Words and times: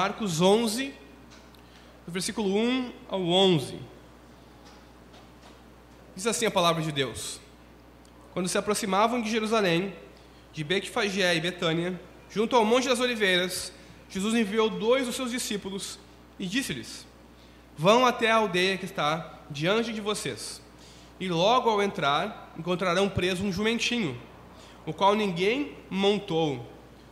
Marcos 0.00 0.40
11, 0.40 0.94
do 2.06 2.12
versículo 2.12 2.56
1 2.56 2.92
ao 3.08 3.20
11. 3.20 3.80
Diz 6.14 6.24
assim 6.24 6.46
a 6.46 6.52
palavra 6.52 6.80
de 6.84 6.92
Deus: 6.92 7.40
Quando 8.32 8.48
se 8.48 8.56
aproximavam 8.56 9.20
de 9.20 9.28
Jerusalém, 9.28 9.92
de 10.52 10.62
Betfagé 10.62 11.34
e 11.34 11.40
Betânia, 11.40 12.00
junto 12.30 12.54
ao 12.54 12.64
Monte 12.64 12.86
das 12.86 13.00
Oliveiras, 13.00 13.72
Jesus 14.08 14.36
enviou 14.36 14.70
dois 14.70 15.04
dos 15.04 15.16
seus 15.16 15.32
discípulos 15.32 15.98
e 16.38 16.46
disse-lhes: 16.46 17.04
Vão 17.76 18.06
até 18.06 18.30
a 18.30 18.36
aldeia 18.36 18.78
que 18.78 18.84
está 18.84 19.40
diante 19.50 19.92
de 19.92 20.00
vocês, 20.00 20.62
e 21.18 21.28
logo 21.28 21.68
ao 21.68 21.82
entrar 21.82 22.54
encontrarão 22.56 23.08
preso 23.08 23.42
um 23.42 23.50
jumentinho, 23.50 24.16
o 24.86 24.92
qual 24.92 25.16
ninguém 25.16 25.74
montou. 25.90 26.64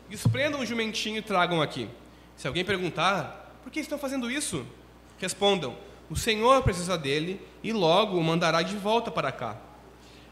Desprendam 0.09 0.61
o 0.61 0.65
jumentinho 0.65 1.17
e 1.17 1.23
tragam 1.23 1.61
aqui. 1.61 1.91
Se 2.37 2.47
alguém 2.47 2.65
perguntar, 2.65 3.59
por 3.63 3.73
que 3.73 3.81
estão 3.81 3.99
fazendo 3.99 4.31
isso? 4.31 4.65
Respondam: 5.19 5.77
O 6.11 6.17
Senhor 6.17 6.63
precisa 6.63 6.97
dele 6.99 7.41
e 7.63 7.73
logo 7.73 8.17
o 8.17 8.23
mandará 8.23 8.63
de 8.63 8.77
volta 8.77 9.11
para 9.11 9.33
cá. 9.33 9.57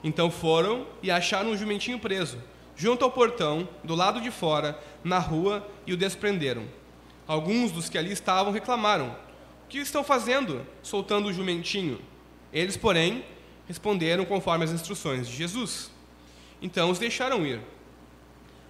Então 0.03 0.31
foram 0.31 0.87
e 1.03 1.11
acharam 1.11 1.51
um 1.51 1.56
jumentinho 1.56 1.98
preso, 1.98 2.39
junto 2.77 3.05
ao 3.05 3.11
portão, 3.11 3.67
do 3.83 3.95
lado 3.95 4.20
de 4.20 4.31
fora, 4.31 4.79
na 5.03 5.19
rua, 5.19 5.67
e 5.87 5.95
o 5.95 5.97
desprenderam. 5.97 6.64
Alguns 7.27 7.73
dos 7.73 7.89
que 7.89 7.97
ali 7.97 8.12
estavam 8.12 8.53
reclamaram: 8.53 9.17
O 9.64 9.69
que 9.69 9.79
estão 9.79 10.05
fazendo, 10.05 10.67
soltando 10.83 11.29
o 11.29 11.33
jumentinho? 11.33 11.98
Eles, 12.53 12.77
porém, 12.77 13.25
responderam 13.67 14.27
conforme 14.27 14.64
as 14.64 14.73
instruções 14.73 15.27
de 15.27 15.34
Jesus. 15.34 15.91
Então 16.61 16.91
os 16.91 16.98
deixaram 16.98 17.47
ir. 17.47 17.61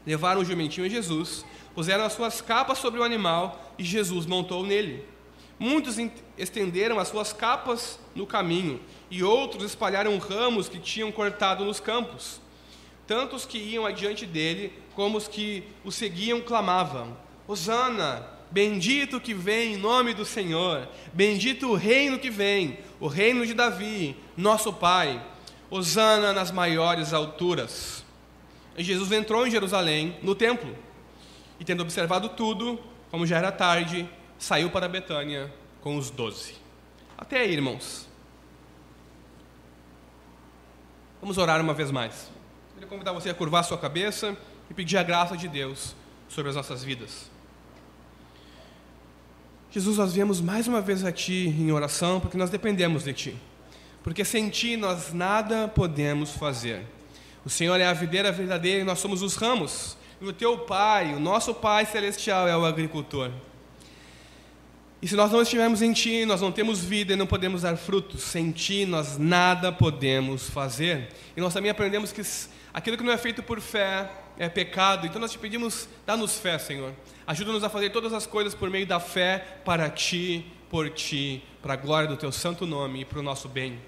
Levaram 0.07 0.41
o 0.41 0.45
jumentinho 0.45 0.87
a 0.87 0.91
Jesus, 0.91 1.45
puseram 1.75 2.05
as 2.05 2.13
suas 2.13 2.41
capas 2.41 2.79
sobre 2.79 3.01
o 3.01 3.03
animal 3.03 3.73
e 3.79 3.85
Jesus 3.85 4.27
montou 4.27 4.65
nele. 4.65 5.05
Muitos 5.59 5.97
estenderam 6.37 6.99
as 6.99 7.09
suas 7.09 7.33
capas 7.33 7.99
no 8.15 8.27
caminho 8.27 8.81
e 9.11 9.23
outros 9.23 9.65
espalharam 9.65 10.19
ramos 10.19 10.69
que 10.69 10.79
tinham 10.79 11.13
cortado 11.13 11.65
nos 11.65 11.81
campos. 11.81 12.41
Tanto 13.07 13.37
os 13.37 13.47
que 13.47 13.59
iam 13.59 13.87
adiante 13.87 14.27
dele 14.27 14.73
como 14.95 15.19
os 15.19 15.29
que 15.29 15.63
o 15.85 15.93
seguiam 15.93 16.41
clamavam: 16.41 17.17
Hosana, 17.47 18.27
bendito 18.51 19.21
que 19.21 19.35
vem 19.35 19.75
em 19.75 19.77
nome 19.77 20.15
do 20.15 20.25
Senhor, 20.25 20.89
bendito 21.13 21.69
o 21.69 21.75
reino 21.75 22.19
que 22.19 22.31
vem, 22.31 22.79
o 22.99 23.07
reino 23.07 23.47
de 23.47 23.55
Davi, 23.55 24.17
nosso 24.37 24.73
pai. 24.73 25.23
Hosana 25.71 26.33
nas 26.33 26.53
maiores 26.53 27.13
alturas. 27.13 28.04
Jesus 28.83 29.13
entrou 29.13 29.47
em 29.47 29.51
Jerusalém, 29.51 30.17
no 30.23 30.35
templo, 30.35 30.75
e 31.61 31.65
tendo 31.65 31.83
observado 31.83 32.31
tudo, 32.31 32.81
como 33.11 33.27
já 33.27 33.39
era 33.39 33.53
tarde, 33.53 34.09
saiu 34.39 34.71
para 34.71 34.89
Betânia 34.89 35.53
com 35.81 35.97
os 35.97 36.11
doze. 36.11 36.55
Até 37.17 37.41
aí, 37.41 37.53
irmãos. 37.53 38.09
Vamos 41.21 41.39
orar 41.39 41.61
uma 41.61 41.73
vez 41.73 41.91
mais. 41.91 42.31
Queria 42.75 42.89
convidar 42.89 43.13
você 43.13 43.31
a 43.31 43.35
curvar 43.35 43.63
sua 43.63 43.79
cabeça 43.79 44.37
e 44.69 44.75
pedir 44.75 44.97
a 44.97 45.03
graça 45.03 45.37
de 45.37 45.47
Deus 45.47 45.95
sobre 46.29 46.51
as 46.51 46.57
nossas 46.57 46.83
vidas. 46.83 47.31
Jesus, 49.71 49.97
nós 49.97 50.13
viemos 50.13 50.41
mais 50.41 50.69
uma 50.69 50.81
vez 50.81 51.05
a 51.05 51.11
Ti 51.11 51.49
em 51.49 51.73
oração 51.73 52.21
porque 52.21 52.37
nós 52.37 52.51
dependemos 52.51 53.05
de 53.05 53.13
Ti. 53.13 53.37
Porque 54.03 54.25
sem 54.25 54.51
Ti 54.51 54.77
nós 54.77 55.13
nada 55.13 55.67
podemos 55.67 56.33
fazer. 56.33 56.85
O 57.45 57.51
Senhor 57.51 57.79
é 57.79 57.85
a 57.85 57.93
videira 57.93 58.33
verdadeira 58.33 58.81
e 58.81 58.85
nós 58.85 58.99
somos 58.99 59.21
os 59.21 59.37
ramos. 59.37 59.97
E 60.21 60.27
o 60.27 60.33
Teu 60.33 60.59
Pai, 60.59 61.15
o 61.15 61.21
nosso 61.21 61.53
Pai 61.53 61.85
celestial, 61.85 62.49
é 62.49 62.57
o 62.57 62.65
agricultor. 62.65 63.31
E 65.03 65.07
se 65.07 65.15
nós 65.15 65.31
não 65.31 65.43
estivermos 65.43 65.83
em 65.83 65.93
Ti, 65.93 66.25
nós 66.25 66.41
não 66.41 66.51
temos 66.51 66.83
vida 66.83 67.13
e 67.13 67.17
não 67.17 67.27
podemos 67.27 67.61
dar 67.61 67.77
frutos. 67.77 68.23
Sem 68.23 68.51
Ti, 68.51 68.87
nós 68.87 69.19
nada 69.19 69.71
podemos 69.71 70.49
fazer. 70.49 71.11
E 71.37 71.41
nós 71.43 71.53
também 71.53 71.71
aprendemos 71.71 72.11
que 72.11 72.23
aquilo 72.73 72.97
que 72.97 73.03
não 73.03 73.13
é 73.13 73.19
feito 73.19 73.43
por 73.43 73.61
fé 73.61 74.11
é 74.39 74.49
pecado. 74.49 75.07
Então 75.07 75.21
nós 75.21 75.31
te 75.31 75.39
pedimos, 75.39 75.87
dá-nos 76.07 76.39
fé, 76.39 76.59
Senhor. 76.59 76.95
Ajuda-nos 77.27 77.63
a 77.63 77.69
fazer 77.69 77.91
todas 77.91 78.15
as 78.15 78.27
coisas 78.27 78.55
por 78.55 78.71
meio 78.71 78.87
da 78.87 78.99
fé 78.99 79.59
para 79.63 79.91
Ti, 79.91 80.51
por 80.71 80.89
Ti, 80.89 81.45
para 81.61 81.75
a 81.75 81.77
glória 81.77 82.09
do 82.09 82.17
Teu 82.17 82.33
santo 82.33 82.67
nome 82.67 83.03
e 83.03 83.05
para 83.05 83.19
o 83.19 83.23
nosso 83.23 83.47
bem. 83.47 83.79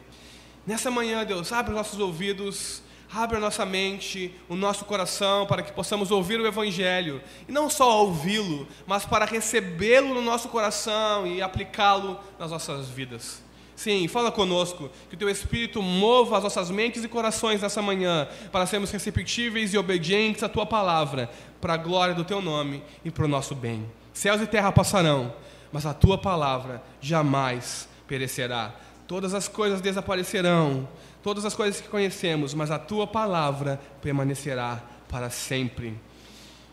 Nessa 0.67 0.91
manhã, 0.91 1.25
Deus, 1.25 1.51
abre 1.51 1.73
os 1.73 1.79
nossos 1.79 1.99
ouvidos 1.99 2.83
Abre 3.13 3.37
a 3.37 3.41
nossa 3.41 3.65
mente, 3.65 4.35
o 4.49 4.57
nosso 4.57 4.85
coração, 4.85 5.47
para 5.47 5.63
que 5.63 5.73
possamos 5.73 6.11
ouvir 6.11 6.41
o 6.41 6.47
Evangelho. 6.47 7.23
E 7.49 7.53
não 7.53 7.71
só 7.71 8.03
ouvi-lo, 8.03 8.67
mas 8.87 9.05
para 9.05 9.25
recebê-lo 9.25 10.15
no 10.15 10.23
nosso 10.23 10.49
coração 10.49 11.27
e 11.27 11.41
aplicá-lo 11.41 12.19
nas 12.39 12.51
nossas 12.51 12.89
vidas. 12.89 13.43
Sim, 13.77 14.09
fala 14.09 14.33
conosco, 14.33 14.91
que 15.09 15.15
o 15.15 15.19
teu 15.19 15.29
Espírito 15.29 15.83
mova 15.83 16.39
as 16.39 16.43
nossas 16.43 16.71
mentes 16.71 17.05
e 17.05 17.09
corações 17.09 17.61
nessa 17.61 17.83
manhã, 17.83 18.27
para 18.51 18.65
sermos 18.65 18.91
receptíveis 18.91 19.75
e 19.75 19.79
obedientes 19.79 20.43
à 20.43 20.49
tua 20.49 20.65
palavra, 20.65 21.31
para 21.61 21.75
a 21.75 21.77
glória 21.77 22.15
do 22.15 22.25
teu 22.25 22.41
nome 22.41 22.83
e 23.05 23.11
para 23.11 23.27
o 23.27 23.29
nosso 23.29 23.55
bem. 23.55 23.87
Céus 24.15 24.41
e 24.41 24.47
terra 24.47 24.73
passarão, 24.73 25.33
mas 25.71 25.85
a 25.85 25.93
tua 25.93 26.17
palavra 26.17 26.83
jamais 27.03 27.87
perecerá. 28.09 28.75
Todas 29.07 29.35
as 29.35 29.47
coisas 29.47 29.83
desaparecerão, 29.83 30.89
todas 31.27 31.45
as 31.45 31.57
coisas 31.57 31.81
que 31.81 31.89
conhecemos, 31.89 32.55
mas 32.55 32.71
a 32.71 32.79
tua 32.79 33.05
palavra 33.05 33.81
permanecerá 34.01 34.81
para 35.09 35.29
sempre. 35.29 35.99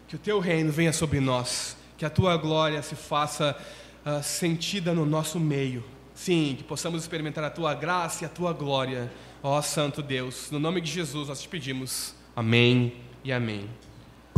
Que 0.07 0.15
o 0.15 0.19
teu 0.19 0.39
reino 0.39 0.71
venha 0.71 0.93
sobre 0.93 1.19
nós, 1.19 1.75
que 1.97 2.05
a 2.05 2.09
tua 2.09 2.37
glória 2.37 2.79
se 2.83 2.95
faça 2.95 3.57
uh, 4.05 4.21
sentida 4.21 4.93
no 4.93 5.07
nosso 5.07 5.39
meio. 5.39 5.83
Sim, 6.13 6.53
que 6.55 6.63
possamos 6.63 7.01
experimentar 7.01 7.43
a 7.43 7.49
tua 7.49 7.73
graça 7.73 8.23
e 8.23 8.27
a 8.27 8.29
tua 8.29 8.53
glória, 8.53 9.11
ó 9.41 9.59
Santo 9.59 10.03
Deus. 10.03 10.51
No 10.51 10.59
nome 10.59 10.81
de 10.81 10.91
Jesus 10.91 11.29
nós 11.29 11.41
te 11.41 11.49
pedimos. 11.49 12.13
Amém 12.35 12.93
e 13.23 13.33
amém. 13.33 13.67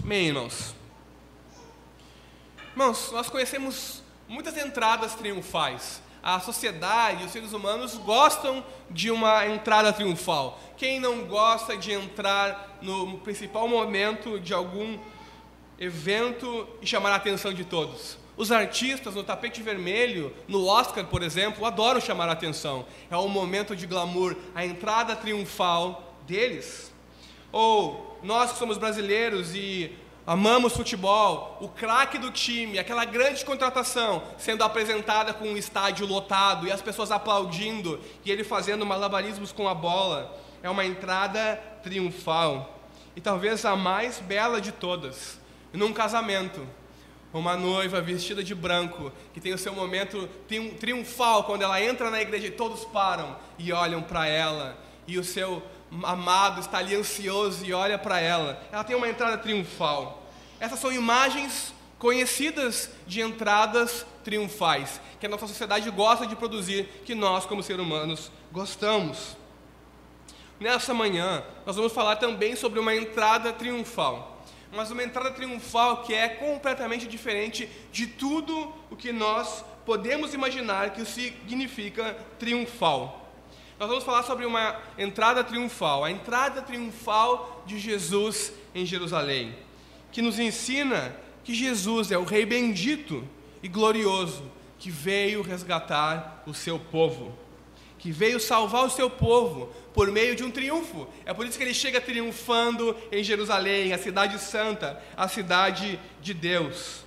Amém, 0.01 0.27
irmãos. 0.27 0.73
Irmãos, 2.71 3.11
nós 3.11 3.29
conhecemos 3.29 4.01
muitas 4.29 4.55
entradas 4.55 5.13
triunfais 5.13 6.01
a 6.25 6.39
sociedade, 6.39 7.23
os 7.23 7.31
seres 7.31 7.53
humanos 7.53 7.93
gostam 7.97 8.65
de 8.89 9.11
uma 9.11 9.45
entrada 9.45 9.93
triunfal. 9.93 10.59
Quem 10.75 10.99
não 10.99 11.25
gosta 11.25 11.77
de 11.77 11.91
entrar 11.91 12.79
no 12.81 13.19
principal 13.19 13.67
momento 13.67 14.39
de 14.39 14.51
algum 14.51 14.97
evento 15.77 16.67
e 16.81 16.87
chamar 16.87 17.11
a 17.11 17.17
atenção 17.17 17.53
de 17.53 17.63
todos? 17.63 18.17
Os 18.35 18.51
artistas 18.51 19.13
no 19.13 19.23
tapete 19.23 19.61
vermelho, 19.61 20.33
no 20.47 20.65
Oscar, 20.65 21.05
por 21.05 21.21
exemplo, 21.21 21.63
adoram 21.63 22.01
chamar 22.01 22.27
a 22.27 22.31
atenção. 22.31 22.87
É 23.11 23.15
o 23.15 23.27
momento 23.27 23.75
de 23.75 23.85
glamour, 23.85 24.35
a 24.55 24.65
entrada 24.65 25.15
triunfal 25.15 26.15
deles. 26.25 26.91
Ou 27.51 28.19
nós 28.23 28.51
que 28.51 28.57
somos 28.57 28.79
brasileiros 28.79 29.53
e 29.53 29.95
Amamos 30.27 30.73
futebol, 30.73 31.55
o 31.61 31.67
craque 31.67 32.17
do 32.17 32.31
time, 32.31 32.79
aquela 32.79 33.05
grande 33.05 33.45
contratação 33.45 34.23
sendo 34.39 34.63
apresentada 34.63 35.35
com 35.35 35.49
um 35.49 35.57
estádio 35.57 36.07
lotado 36.07 36.67
e 36.67 36.71
as 36.71 36.81
pessoas 36.81 37.11
aplaudindo 37.11 38.01
e 38.23 38.31
ele 38.31 38.43
fazendo 38.43 38.87
malabarismos 38.87 39.51
com 39.51 39.67
a 39.67 39.75
bola. 39.75 40.35
É 40.63 40.69
uma 40.69 40.83
entrada 40.83 41.61
triunfal. 41.83 42.79
E 43.15 43.21
talvez 43.21 43.63
a 43.65 43.75
mais 43.75 44.19
bela 44.19 44.59
de 44.59 44.71
todas, 44.71 45.39
num 45.71 45.93
casamento. 45.93 46.67
Uma 47.31 47.55
noiva 47.55 48.01
vestida 48.01 48.43
de 48.43 48.55
branco, 48.55 49.11
que 49.31 49.39
tem 49.39 49.53
o 49.53 49.57
seu 49.59 49.73
momento 49.73 50.27
triunfal 50.79 51.43
quando 51.43 51.61
ela 51.61 51.79
entra 51.79 52.09
na 52.09 52.21
igreja 52.21 52.47
e 52.47 52.51
todos 52.51 52.83
param 52.85 53.35
e 53.59 53.71
olham 53.71 54.01
para 54.01 54.25
ela. 54.25 54.75
E 55.05 55.19
o 55.19 55.23
seu 55.23 55.61
amado 56.03 56.59
está 56.59 56.79
ali 56.79 56.95
ansioso 56.95 57.65
e 57.65 57.73
olha 57.73 57.97
para 57.97 58.19
ela. 58.19 58.61
Ela 58.71 58.83
tem 58.83 58.95
uma 58.95 59.09
entrada 59.09 59.37
triunfal. 59.37 60.23
Essas 60.59 60.79
são 60.79 60.91
imagens 60.91 61.73
conhecidas 61.97 62.89
de 63.07 63.21
entradas 63.21 64.05
triunfais, 64.23 64.99
que 65.19 65.25
a 65.25 65.29
nossa 65.29 65.47
sociedade 65.47 65.89
gosta 65.89 66.25
de 66.25 66.35
produzir, 66.35 66.85
que 67.05 67.15
nós, 67.15 67.45
como 67.45 67.63
seres 67.63 67.81
humanos, 67.81 68.31
gostamos. 68.51 69.37
Nessa 70.59 70.93
manhã, 70.93 71.43
nós 71.65 71.75
vamos 71.75 71.93
falar 71.93 72.15
também 72.15 72.55
sobre 72.55 72.79
uma 72.79 72.95
entrada 72.95 73.51
triunfal, 73.51 74.41
mas 74.71 74.91
uma 74.91 75.03
entrada 75.03 75.31
triunfal 75.31 76.03
que 76.03 76.13
é 76.13 76.29
completamente 76.29 77.07
diferente 77.07 77.69
de 77.91 78.07
tudo 78.07 78.73
o 78.89 78.95
que 78.95 79.11
nós 79.11 79.63
podemos 79.85 80.33
imaginar 80.33 80.91
que 80.91 81.05
significa 81.05 82.17
triunfal. 82.39 83.24
Nós 83.77 83.89
vamos 83.89 84.05
falar 84.05 84.23
sobre 84.23 84.45
uma 84.45 84.79
entrada 84.97 85.43
triunfal, 85.43 86.05
a 86.05 86.11
entrada 86.11 86.61
triunfal 86.61 87.63
de 87.65 87.77
Jesus 87.77 88.53
em 88.73 88.85
Jerusalém, 88.85 89.53
que 90.13 90.21
nos 90.21 90.39
ensina 90.39 91.13
que 91.43 91.53
Jesus 91.53 92.09
é 92.09 92.17
o 92.17 92.23
Rei 92.23 92.45
bendito 92.45 93.27
e 93.61 93.67
glorioso 93.67 94.49
que 94.79 94.89
veio 94.89 95.41
resgatar 95.41 96.41
o 96.47 96.53
seu 96.53 96.79
povo, 96.79 97.37
que 97.99 98.11
veio 98.11 98.39
salvar 98.39 98.85
o 98.85 98.89
seu 98.89 99.09
povo 99.09 99.67
por 99.93 100.09
meio 100.09 100.35
de 100.35 100.43
um 100.43 100.51
triunfo. 100.51 101.07
É 101.25 101.33
por 101.33 101.45
isso 101.45 101.57
que 101.57 101.63
ele 101.63 101.73
chega 101.73 101.99
triunfando 101.99 102.95
em 103.11 103.23
Jerusalém, 103.23 103.91
a 103.91 103.97
cidade 103.97 104.39
santa, 104.39 105.01
a 105.17 105.27
cidade 105.27 105.99
de 106.21 106.33
Deus. 106.33 107.03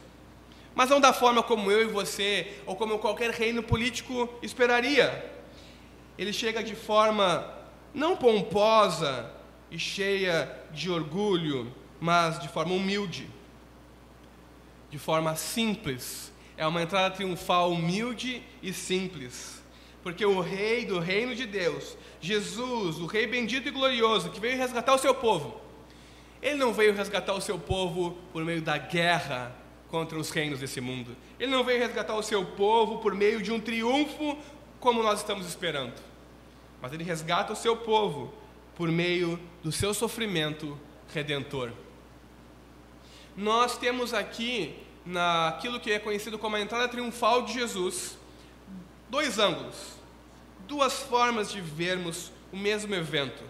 mas 0.74 0.90
não 0.90 1.00
da 1.00 1.12
forma 1.12 1.42
como 1.42 1.72
eu 1.72 1.82
e 1.82 1.86
você, 1.86 2.58
ou 2.64 2.76
como 2.76 3.00
qualquer 3.00 3.30
reino 3.30 3.62
político 3.64 4.28
esperaria. 4.42 5.37
Ele 6.18 6.32
chega 6.32 6.62
de 6.62 6.74
forma 6.74 7.54
não 7.94 8.16
pomposa 8.16 9.30
e 9.70 9.78
cheia 9.78 10.52
de 10.72 10.90
orgulho, 10.90 11.72
mas 12.00 12.38
de 12.38 12.48
forma 12.48 12.74
humilde, 12.74 13.28
de 14.90 14.98
forma 14.98 15.36
simples. 15.36 16.32
É 16.56 16.66
uma 16.66 16.82
entrada 16.82 17.14
triunfal 17.14 17.70
humilde 17.70 18.42
e 18.60 18.72
simples, 18.72 19.62
porque 20.02 20.26
o 20.26 20.40
Rei 20.40 20.84
do 20.84 20.98
reino 20.98 21.34
de 21.34 21.46
Deus, 21.46 21.96
Jesus, 22.20 22.96
o 22.96 23.06
Rei 23.06 23.26
bendito 23.26 23.68
e 23.68 23.70
glorioso, 23.70 24.30
que 24.30 24.40
veio 24.40 24.58
resgatar 24.58 24.94
o 24.94 24.98
seu 24.98 25.14
povo, 25.14 25.60
ele 26.42 26.56
não 26.56 26.72
veio 26.72 26.94
resgatar 26.94 27.34
o 27.34 27.40
seu 27.40 27.58
povo 27.58 28.16
por 28.32 28.44
meio 28.44 28.62
da 28.62 28.78
guerra 28.78 29.54
contra 29.88 30.18
os 30.18 30.30
reinos 30.30 30.60
desse 30.60 30.80
mundo. 30.80 31.16
Ele 31.38 31.50
não 31.50 31.64
veio 31.64 31.80
resgatar 31.80 32.14
o 32.14 32.22
seu 32.22 32.44
povo 32.44 32.98
por 32.98 33.14
meio 33.14 33.42
de 33.42 33.50
um 33.52 33.60
triunfo 33.60 34.36
como 34.78 35.02
nós 35.02 35.20
estamos 35.20 35.46
esperando. 35.46 36.07
Mas 36.80 36.92
ele 36.92 37.04
resgata 37.04 37.52
o 37.52 37.56
seu 37.56 37.76
povo 37.76 38.32
por 38.76 38.88
meio 38.88 39.38
do 39.62 39.72
seu 39.72 39.92
sofrimento 39.92 40.78
redentor. 41.12 41.72
Nós 43.36 43.76
temos 43.78 44.14
aqui, 44.14 44.76
naquilo 45.04 45.80
que 45.80 45.92
é 45.92 45.98
conhecido 45.98 46.38
como 46.38 46.56
a 46.56 46.60
entrada 46.60 46.88
triunfal 46.88 47.42
de 47.42 47.54
Jesus, 47.54 48.18
dois 49.08 49.38
ângulos, 49.38 49.94
duas 50.66 51.00
formas 51.00 51.50
de 51.50 51.60
vermos 51.60 52.32
o 52.52 52.56
mesmo 52.56 52.94
evento. 52.94 53.42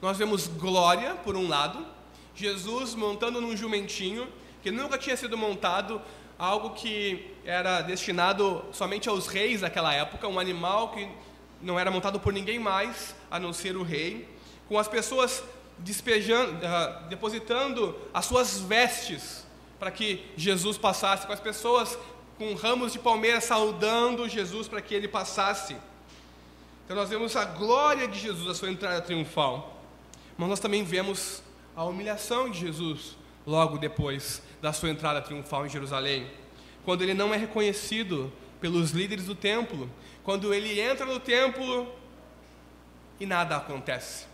Nós 0.00 0.18
vemos 0.18 0.46
glória, 0.46 1.14
por 1.14 1.36
um 1.36 1.48
lado, 1.48 1.86
Jesus 2.34 2.94
montando 2.94 3.40
num 3.40 3.56
jumentinho 3.56 4.28
que 4.62 4.70
nunca 4.70 4.98
tinha 4.98 5.16
sido 5.16 5.36
montado, 5.36 6.00
algo 6.38 6.70
que 6.70 7.32
era 7.44 7.80
destinado 7.82 8.64
somente 8.72 9.08
aos 9.08 9.26
reis 9.26 9.60
daquela 9.60 9.92
época, 9.94 10.26
um 10.26 10.38
animal 10.38 10.90
que 10.90 11.08
não 11.64 11.78
era 11.78 11.90
montado 11.90 12.20
por 12.20 12.32
ninguém 12.32 12.58
mais 12.58 13.14
a 13.30 13.40
não 13.40 13.52
ser 13.52 13.76
o 13.76 13.82
rei, 13.82 14.28
com 14.68 14.78
as 14.78 14.86
pessoas 14.86 15.42
despejando, 15.78 16.52
uh, 16.52 17.08
depositando 17.08 17.96
as 18.12 18.26
suas 18.26 18.60
vestes 18.60 19.44
para 19.78 19.90
que 19.90 20.24
Jesus 20.36 20.78
passasse, 20.78 21.26
com 21.26 21.32
as 21.32 21.40
pessoas 21.40 21.98
com 22.38 22.54
ramos 22.54 22.92
de 22.92 22.98
palmeira 22.98 23.40
saudando 23.40 24.28
Jesus 24.28 24.68
para 24.68 24.80
que 24.80 24.94
ele 24.94 25.08
passasse. 25.08 25.76
Então 26.84 26.96
nós 26.96 27.08
vemos 27.08 27.34
a 27.36 27.44
glória 27.44 28.06
de 28.06 28.18
Jesus, 28.18 28.48
a 28.48 28.54
sua 28.54 28.70
entrada 28.70 29.00
triunfal. 29.00 29.82
Mas 30.36 30.48
nós 30.48 30.60
também 30.60 30.84
vemos 30.84 31.42
a 31.76 31.84
humilhação 31.84 32.50
de 32.50 32.60
Jesus 32.60 33.16
logo 33.46 33.78
depois 33.78 34.42
da 34.60 34.72
sua 34.72 34.90
entrada 34.90 35.20
triunfal 35.20 35.66
em 35.66 35.70
Jerusalém, 35.70 36.26
quando 36.84 37.02
ele 37.02 37.14
não 37.14 37.32
é 37.32 37.36
reconhecido 37.36 38.32
pelos 38.60 38.90
líderes 38.90 39.26
do 39.26 39.34
templo, 39.34 39.90
quando 40.24 40.54
ele 40.54 40.80
entra 40.80 41.04
no 41.04 41.20
templo 41.20 41.94
e 43.20 43.26
nada 43.26 43.56
acontece, 43.56 44.26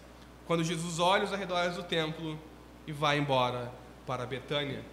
quando 0.46 0.64
Jesus 0.64 0.98
olha 0.98 1.24
os 1.24 1.32
arredores 1.32 1.74
do 1.74 1.82
templo 1.82 2.38
e 2.86 2.92
vai 2.92 3.18
embora 3.18 3.70
para 4.06 4.24
Betânia. 4.24 4.84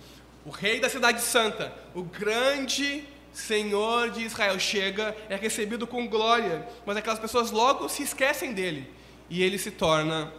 O 0.43 0.49
rei 0.49 0.79
da 0.79 0.89
cidade 0.89 1.21
santa, 1.21 1.73
o 1.93 2.03
grande 2.03 3.03
Senhor 3.31 4.09
de 4.09 4.23
Israel, 4.23 4.59
chega, 4.59 5.15
é 5.29 5.35
recebido 5.35 5.85
com 5.85 6.07
glória, 6.07 6.67
mas 6.85 6.97
aquelas 6.97 7.19
pessoas 7.19 7.51
logo 7.51 7.87
se 7.87 8.01
esquecem 8.01 8.53
dele 8.53 8.91
e 9.29 9.43
ele 9.43 9.57
se 9.57 9.69
torna 9.69 10.33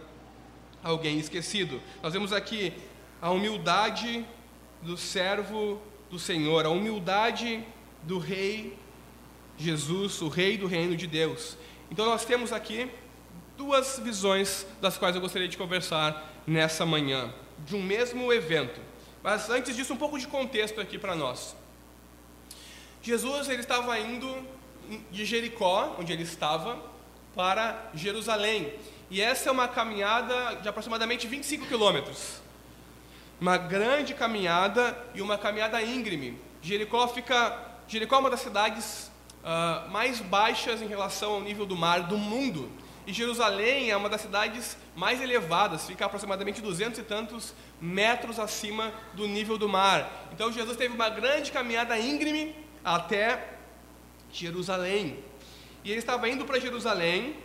alguém 0.83 1.19
esquecido. 1.19 1.81
Nós 2.03 2.13
vemos 2.13 2.33
aqui 2.33 2.73
a 3.21 3.31
humildade 3.31 4.25
do 4.81 4.97
servo 4.97 5.81
do 6.09 6.19
Senhor, 6.19 6.65
a 6.65 6.69
humildade 6.69 7.63
do 8.03 8.17
rei 8.17 8.77
Jesus, 9.59 10.21
o 10.21 10.29
rei 10.29 10.57
do 10.57 10.67
reino 10.67 10.95
de 10.95 11.05
Deus. 11.05 11.57
Então 11.91 12.05
nós 12.05 12.23
temos 12.23 12.53
aqui 12.53 12.89
duas 13.57 13.99
visões 13.99 14.65
das 14.79 14.97
quais 14.97 15.15
eu 15.15 15.21
gostaria 15.21 15.49
de 15.49 15.57
conversar 15.57 16.33
nessa 16.47 16.85
manhã, 16.85 17.33
de 17.59 17.75
um 17.75 17.83
mesmo 17.83 18.31
evento. 18.31 18.79
Mas 19.21 19.49
antes 19.49 19.75
disso, 19.75 19.93
um 19.93 19.97
pouco 19.97 20.17
de 20.17 20.27
contexto 20.27 20.79
aqui 20.79 20.97
para 20.97 21.13
nós. 21.13 21.57
Jesus 23.01 23.49
ele 23.49 23.59
estava 23.59 23.99
indo 23.99 24.33
de 25.11 25.25
Jericó, 25.25 25.97
onde 25.99 26.13
ele 26.13 26.23
estava, 26.23 26.81
para 27.35 27.89
Jerusalém. 27.93 28.73
E 29.09 29.21
essa 29.21 29.49
é 29.49 29.51
uma 29.51 29.67
caminhada 29.67 30.55
de 30.55 30.69
aproximadamente 30.69 31.27
25 31.27 31.65
quilômetros. 31.65 32.41
Uma 33.41 33.57
grande 33.57 34.13
caminhada 34.13 34.97
e 35.13 35.21
uma 35.21 35.37
caminhada 35.37 35.81
íngreme. 35.81 36.39
Jericó 36.61 37.07
fica. 37.09 37.67
Jericó 37.87 38.17
é 38.17 38.19
uma 38.19 38.29
das 38.29 38.41
cidades 38.41 39.09
uh, 39.43 39.89
mais 39.89 40.19
baixas 40.19 40.81
em 40.81 40.87
relação 40.87 41.33
ao 41.33 41.41
nível 41.41 41.65
do 41.65 41.75
mar 41.75 42.03
do 42.03 42.17
mundo. 42.17 42.69
E 43.05 43.13
Jerusalém 43.13 43.89
é 43.89 43.97
uma 43.97 44.09
das 44.09 44.21
cidades 44.21 44.77
mais 44.95 45.21
elevadas, 45.21 45.87
fica 45.87 46.05
aproximadamente 46.05 46.61
200 46.61 46.99
e 46.99 47.03
tantos 47.03 47.55
metros 47.81 48.37
acima 48.37 48.93
do 49.13 49.27
nível 49.27 49.57
do 49.57 49.67
mar. 49.67 50.29
Então 50.31 50.51
Jesus 50.51 50.77
teve 50.77 50.93
uma 50.93 51.09
grande 51.09 51.51
caminhada 51.51 51.97
íngreme 51.97 52.55
até 52.83 53.55
Jerusalém. 54.31 55.17
E 55.83 55.89
ele 55.89 55.99
estava 55.99 56.29
indo 56.29 56.45
para 56.45 56.59
Jerusalém 56.59 57.35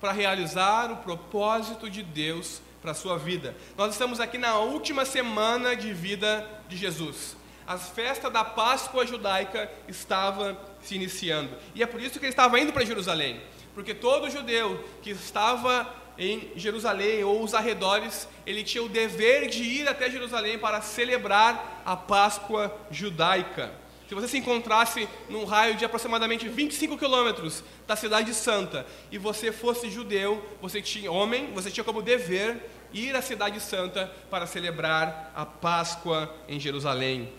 para 0.00 0.12
realizar 0.12 0.90
o 0.90 0.96
propósito 0.96 1.90
de 1.90 2.02
Deus 2.02 2.62
para 2.80 2.92
a 2.92 2.94
sua 2.94 3.18
vida. 3.18 3.56
Nós 3.76 3.92
estamos 3.92 4.18
aqui 4.18 4.38
na 4.38 4.56
última 4.58 5.04
semana 5.04 5.76
de 5.76 5.92
vida 5.92 6.48
de 6.68 6.76
Jesus. 6.76 7.36
A 7.66 7.78
festa 7.78 8.28
da 8.28 8.44
Páscoa 8.44 9.06
judaica 9.06 9.70
estava 9.86 10.58
se 10.82 10.94
iniciando. 10.94 11.50
E 11.74 11.82
é 11.82 11.86
por 11.86 12.00
isso 12.00 12.18
que 12.18 12.26
ele 12.26 12.32
estava 12.32 12.58
indo 12.58 12.72
para 12.72 12.84
Jerusalém. 12.84 13.40
Porque 13.74 13.94
todo 13.94 14.30
judeu 14.30 14.84
que 15.02 15.10
estava 15.10 15.88
em 16.18 16.50
Jerusalém 16.56 17.24
ou 17.24 17.42
os 17.42 17.54
arredores, 17.54 18.28
ele 18.46 18.62
tinha 18.62 18.82
o 18.82 18.88
dever 18.88 19.48
de 19.48 19.62
ir 19.62 19.88
até 19.88 20.10
Jerusalém 20.10 20.58
para 20.58 20.80
celebrar 20.80 21.82
a 21.84 21.96
Páscoa 21.96 22.74
judaica. 22.90 23.72
Se 24.08 24.14
você 24.14 24.28
se 24.28 24.36
encontrasse 24.36 25.08
num 25.30 25.46
raio 25.46 25.74
de 25.74 25.86
aproximadamente 25.86 26.46
25 26.46 26.98
quilômetros 26.98 27.64
da 27.86 27.96
cidade 27.96 28.34
santa 28.34 28.84
e 29.10 29.16
você 29.16 29.50
fosse 29.50 29.90
judeu, 29.90 30.44
você 30.60 30.82
tinha 30.82 31.10
homem, 31.10 31.50
você 31.54 31.70
tinha 31.70 31.82
como 31.82 32.02
dever 32.02 32.68
ir 32.92 33.16
à 33.16 33.22
cidade 33.22 33.58
santa 33.58 34.12
para 34.30 34.46
celebrar 34.46 35.32
a 35.34 35.46
Páscoa 35.46 36.30
em 36.46 36.60
Jerusalém. 36.60 37.32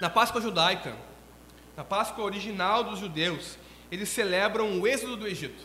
Na 0.00 0.10
Páscoa 0.10 0.40
judaica, 0.40 0.96
na 1.76 1.84
Páscoa 1.84 2.24
original 2.24 2.84
dos 2.84 2.98
judeus, 2.98 3.56
eles 3.90 4.08
celebram 4.08 4.80
o 4.80 4.86
êxodo 4.86 5.16
do 5.16 5.26
Egito. 5.26 5.62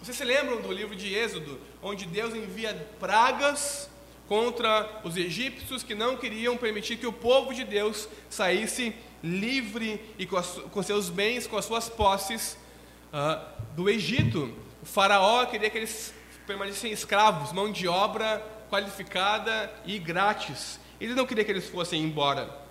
Vocês 0.00 0.16
se 0.16 0.24
lembram 0.24 0.60
do 0.60 0.72
livro 0.72 0.94
de 0.94 1.12
Êxodo, 1.12 1.58
onde 1.82 2.06
Deus 2.06 2.34
envia 2.34 2.72
pragas 3.00 3.90
contra 4.28 5.00
os 5.02 5.16
egípcios 5.16 5.82
que 5.82 5.94
não 5.94 6.16
queriam 6.16 6.56
permitir 6.56 6.96
que 6.96 7.06
o 7.06 7.12
povo 7.12 7.52
de 7.52 7.64
Deus 7.64 8.08
saísse 8.30 8.94
livre 9.22 10.00
e 10.18 10.24
com, 10.24 10.36
as, 10.36 10.46
com 10.70 10.82
seus 10.82 11.10
bens, 11.10 11.46
com 11.46 11.56
as 11.56 11.64
suas 11.64 11.88
posses 11.88 12.56
uh, 13.12 13.44
do 13.74 13.90
Egito. 13.90 14.54
O 14.82 14.86
faraó 14.86 15.44
queria 15.46 15.68
que 15.68 15.78
eles 15.78 16.14
permanecessem 16.46 16.92
escravos, 16.92 17.52
mão 17.52 17.72
de 17.72 17.88
obra 17.88 18.40
qualificada 18.70 19.72
e 19.84 19.98
grátis. 19.98 20.78
Ele 21.00 21.14
não 21.14 21.26
queria 21.26 21.44
que 21.44 21.50
eles 21.50 21.68
fossem 21.68 22.02
embora. 22.02 22.67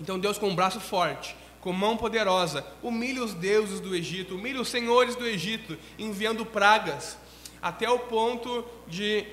Então 0.00 0.18
Deus, 0.18 0.38
com 0.38 0.48
um 0.48 0.54
braço 0.54 0.80
forte, 0.80 1.36
com 1.60 1.72
mão 1.72 1.96
poderosa, 1.96 2.64
humilha 2.82 3.22
os 3.22 3.34
deuses 3.34 3.80
do 3.80 3.94
Egito, 3.94 4.36
humilha 4.36 4.60
os 4.60 4.68
senhores 4.68 5.16
do 5.16 5.26
Egito, 5.26 5.76
enviando 5.98 6.46
pragas, 6.46 7.18
até 7.60 7.90
o 7.90 7.98
ponto 7.98 8.64
de 8.86 9.24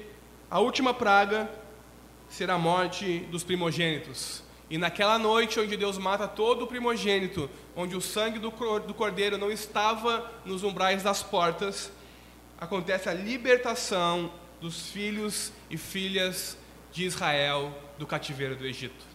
a 0.49 0.59
última 0.59 0.93
praga 0.93 1.49
ser 2.27 2.49
a 2.49 2.57
morte 2.57 3.19
dos 3.31 3.43
primogênitos. 3.43 4.43
E 4.67 4.77
naquela 4.79 5.19
noite 5.19 5.59
onde 5.59 5.77
Deus 5.77 5.97
mata 5.97 6.27
todo 6.27 6.63
o 6.63 6.67
primogênito, 6.67 7.47
onde 7.75 7.95
o 7.95 8.01
sangue 8.01 8.39
do 8.39 8.51
cordeiro 8.51 9.37
não 9.37 9.51
estava 9.51 10.31
nos 10.43 10.63
umbrais 10.63 11.03
das 11.03 11.21
portas, 11.21 11.91
acontece 12.57 13.07
a 13.07 13.13
libertação 13.13 14.31
dos 14.59 14.89
filhos 14.89 15.51
e 15.69 15.77
filhas 15.77 16.57
de 16.91 17.03
Israel 17.03 17.71
do 17.99 18.07
cativeiro 18.07 18.55
do 18.55 18.65
Egito. 18.65 19.05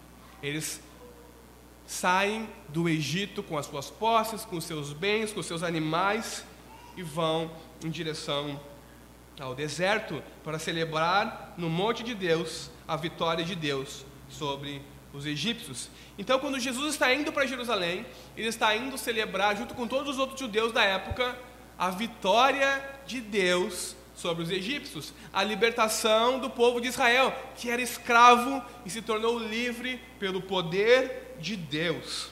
Eles 0.41 0.81
saem 1.91 2.49
do 2.69 2.89
Egito 2.89 3.43
com 3.43 3.59
as 3.59 3.67
suas 3.67 3.91
posses, 3.91 4.45
com 4.45 4.57
os 4.57 4.65
seus 4.65 4.93
bens, 4.93 5.33
com 5.33 5.41
os 5.41 5.47
seus 5.47 5.65
animais 5.65 6.45
e 6.97 7.03
vão 7.03 7.51
em 7.85 7.91
direção 7.91 8.61
ao 9.41 9.57
deserto 9.57 10.23
para 10.45 10.57
celebrar 10.57 11.53
no 11.59 11.69
monte 11.69 12.05
de 12.05 12.15
Deus 12.15 12.71
a 12.87 12.95
vitória 12.95 13.45
de 13.45 13.57
Deus 13.57 14.05
sobre 14.29 14.81
os 15.13 15.27
egípcios. 15.27 15.91
Então, 16.17 16.39
quando 16.39 16.61
Jesus 16.61 16.95
está 16.95 17.13
indo 17.13 17.33
para 17.33 17.45
Jerusalém, 17.45 18.07
ele 18.37 18.47
está 18.49 18.75
indo 18.77 18.97
celebrar, 18.97 19.57
junto 19.57 19.75
com 19.75 19.89
todos 19.89 20.11
os 20.11 20.19
outros 20.19 20.39
judeus 20.39 20.71
da 20.73 20.85
época, 20.85 21.37
a 21.77 21.91
vitória 21.91 23.01
de 23.05 23.21
Deus 23.21 23.97
sobre 24.15 24.45
os 24.45 24.51
egípcios, 24.51 25.13
a 25.33 25.43
libertação 25.43 26.39
do 26.39 26.51
povo 26.51 26.81
de 26.81 26.87
Israel, 26.87 27.35
que 27.57 27.69
era 27.69 27.83
escravo 27.83 28.63
e 28.87 28.91
se 28.91 29.03
tornou 29.03 29.41
livre 29.41 30.01
pelo 30.21 30.41
poder 30.41 31.30
de 31.41 31.57
Deus. 31.57 32.29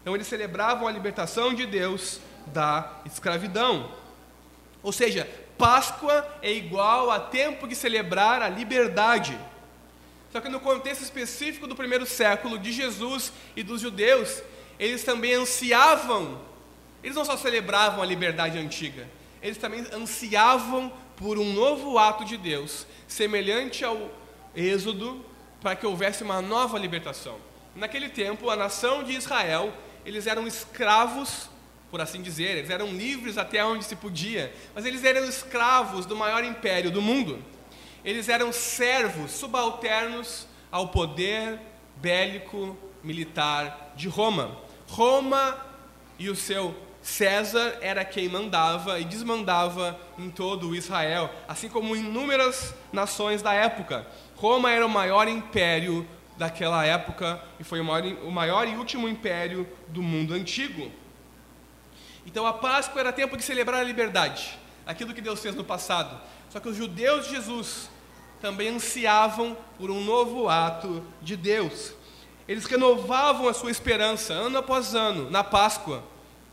Então 0.00 0.14
eles 0.14 0.26
celebravam 0.26 0.88
a 0.88 0.92
libertação 0.92 1.54
de 1.54 1.66
Deus 1.66 2.20
da 2.46 3.00
escravidão. 3.04 3.90
Ou 4.82 4.92
seja, 4.92 5.28
Páscoa 5.58 6.26
é 6.40 6.50
igual 6.50 7.10
a 7.10 7.20
tempo 7.20 7.68
de 7.68 7.74
celebrar 7.74 8.40
a 8.40 8.48
liberdade. 8.48 9.38
Só 10.32 10.40
que 10.40 10.48
no 10.48 10.60
contexto 10.60 11.02
específico 11.02 11.66
do 11.66 11.76
primeiro 11.76 12.06
século 12.06 12.58
de 12.58 12.72
Jesus 12.72 13.32
e 13.54 13.62
dos 13.62 13.80
judeus, 13.80 14.42
eles 14.78 15.04
também 15.04 15.34
ansiavam, 15.34 16.40
eles 17.02 17.16
não 17.16 17.24
só 17.24 17.36
celebravam 17.36 18.02
a 18.02 18.06
liberdade 18.06 18.56
antiga, 18.56 19.06
eles 19.42 19.58
também 19.58 19.84
ansiavam 19.92 20.90
por 21.16 21.38
um 21.38 21.52
novo 21.52 21.98
ato 21.98 22.24
de 22.24 22.38
Deus, 22.38 22.86
semelhante 23.06 23.84
ao 23.84 24.10
Êxodo, 24.56 25.22
para 25.60 25.76
que 25.76 25.86
houvesse 25.86 26.22
uma 26.22 26.40
nova 26.40 26.78
libertação. 26.78 27.49
Naquele 27.80 28.10
tempo, 28.10 28.50
a 28.50 28.56
nação 28.56 29.02
de 29.02 29.14
Israel, 29.14 29.72
eles 30.04 30.26
eram 30.26 30.46
escravos, 30.46 31.48
por 31.90 31.98
assim 31.98 32.20
dizer, 32.20 32.58
eles 32.58 32.68
eram 32.68 32.88
livres 32.88 33.38
até 33.38 33.64
onde 33.64 33.86
se 33.86 33.96
podia, 33.96 34.52
mas 34.74 34.84
eles 34.84 35.02
eram 35.02 35.24
escravos 35.24 36.04
do 36.04 36.14
maior 36.14 36.44
império 36.44 36.90
do 36.90 37.00
mundo. 37.00 37.42
Eles 38.04 38.28
eram 38.28 38.52
servos 38.52 39.30
subalternos 39.30 40.46
ao 40.70 40.88
poder 40.88 41.58
bélico 41.96 42.76
militar 43.02 43.94
de 43.96 44.08
Roma. 44.08 44.58
Roma 44.86 45.56
e 46.18 46.28
o 46.28 46.36
seu 46.36 46.76
César 47.00 47.78
era 47.80 48.04
quem 48.04 48.28
mandava 48.28 49.00
e 49.00 49.06
desmandava 49.06 49.98
em 50.18 50.28
todo 50.28 50.68
o 50.68 50.76
Israel, 50.76 51.30
assim 51.48 51.70
como 51.70 51.96
inúmeras 51.96 52.74
nações 52.92 53.40
da 53.40 53.54
época. 53.54 54.06
Roma 54.36 54.70
era 54.70 54.84
o 54.84 54.90
maior 54.90 55.26
império 55.28 56.06
daquela 56.40 56.86
época 56.86 57.38
e 57.58 57.64
foi 57.64 57.80
o 57.80 57.84
maior, 57.84 58.24
o 58.24 58.30
maior 58.30 58.66
e 58.66 58.74
último 58.74 59.06
império 59.06 59.68
do 59.88 60.00
mundo 60.00 60.32
antigo. 60.32 60.90
Então 62.24 62.46
a 62.46 62.52
Páscoa 62.54 62.98
era 62.98 63.12
tempo 63.12 63.36
de 63.36 63.42
celebrar 63.42 63.80
a 63.80 63.84
liberdade, 63.84 64.58
aquilo 64.86 65.12
que 65.12 65.20
Deus 65.20 65.38
fez 65.40 65.54
no 65.54 65.62
passado. 65.62 66.18
Só 66.48 66.58
que 66.58 66.66
os 66.70 66.76
judeus 66.78 67.26
de 67.26 67.32
Jesus 67.32 67.90
também 68.40 68.68
ansiavam 68.70 69.54
por 69.76 69.90
um 69.90 70.02
novo 70.02 70.48
ato 70.48 71.04
de 71.20 71.36
Deus. 71.36 71.92
Eles 72.48 72.64
renovavam 72.64 73.46
a 73.46 73.52
sua 73.52 73.70
esperança 73.70 74.32
ano 74.32 74.56
após 74.56 74.94
ano, 74.94 75.30
na 75.30 75.44
Páscoa, 75.44 76.02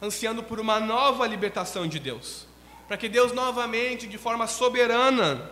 ansiando 0.02 0.44
por 0.44 0.60
uma 0.60 0.82
nova 0.82 1.26
libertação 1.26 1.88
de 1.88 1.98
Deus. 1.98 2.46
Para 2.90 2.98
que 2.98 3.08
Deus 3.08 3.32
novamente, 3.32 4.06
de 4.06 4.18
forma 4.18 4.48
soberana, 4.48 5.50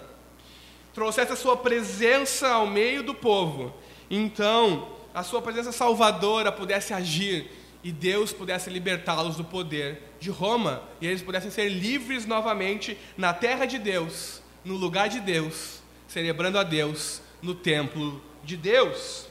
trouxesse 0.94 1.32
a 1.32 1.38
sua 1.38 1.56
presença 1.56 2.50
ao 2.50 2.68
meio 2.68 3.02
do 3.02 3.16
povo. 3.16 3.74
Então, 4.10 4.90
a 5.14 5.24
sua 5.24 5.42
presença 5.42 5.72
salvadora 5.72 6.52
pudesse 6.52 6.94
agir 6.94 7.50
e 7.84 7.92
Deus 7.92 8.34
pudesse 8.34 8.70
libertá-los 8.70 9.36
do 9.36 9.44
poder 9.44 10.02
de 10.20 10.30
Roma 10.30 10.84
e 11.00 11.08
eles 11.08 11.22
pudessem 11.22 11.52
ser 11.52 11.70
livres 11.70 12.26
novamente 12.26 12.98
na 13.16 13.34
terra 13.34 13.66
de 13.66 13.78
Deus, 13.78 14.42
no 14.64 14.76
lugar 14.76 15.08
de 15.08 15.20
Deus, 15.20 15.82
celebrando 16.08 16.58
a 16.58 16.64
Deus 16.64 17.22
no 17.42 17.54
templo 17.54 18.22
de 18.44 18.58
Deus. 18.58 19.28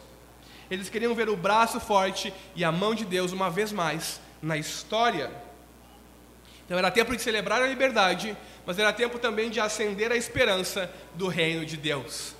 Eles 0.71 0.89
queriam 0.89 1.15
ver 1.15 1.29
o 1.29 1.37
braço 1.37 1.79
forte 1.81 2.33
e 2.55 2.65
a 2.65 2.73
mão 2.73 2.95
de 2.95 3.05
Deus 3.05 3.33
uma 3.33 3.51
vez 3.51 3.73
mais 3.73 4.21
na 4.41 4.57
história. 4.57 5.31
Então 6.65 6.79
era 6.79 6.91
tempo 6.91 7.15
de 7.15 7.21
celebrar 7.21 7.61
a 7.61 7.67
liberdade, 7.67 8.37
mas 8.65 8.79
era 8.79 8.93
tempo 8.93 9.19
também 9.19 9.51
de 9.51 9.61
acender 9.61 10.11
a 10.11 10.17
esperança 10.17 10.91
do 11.15 11.29
reino 11.29 11.67
de 11.67 11.77
Deus. 11.77 12.35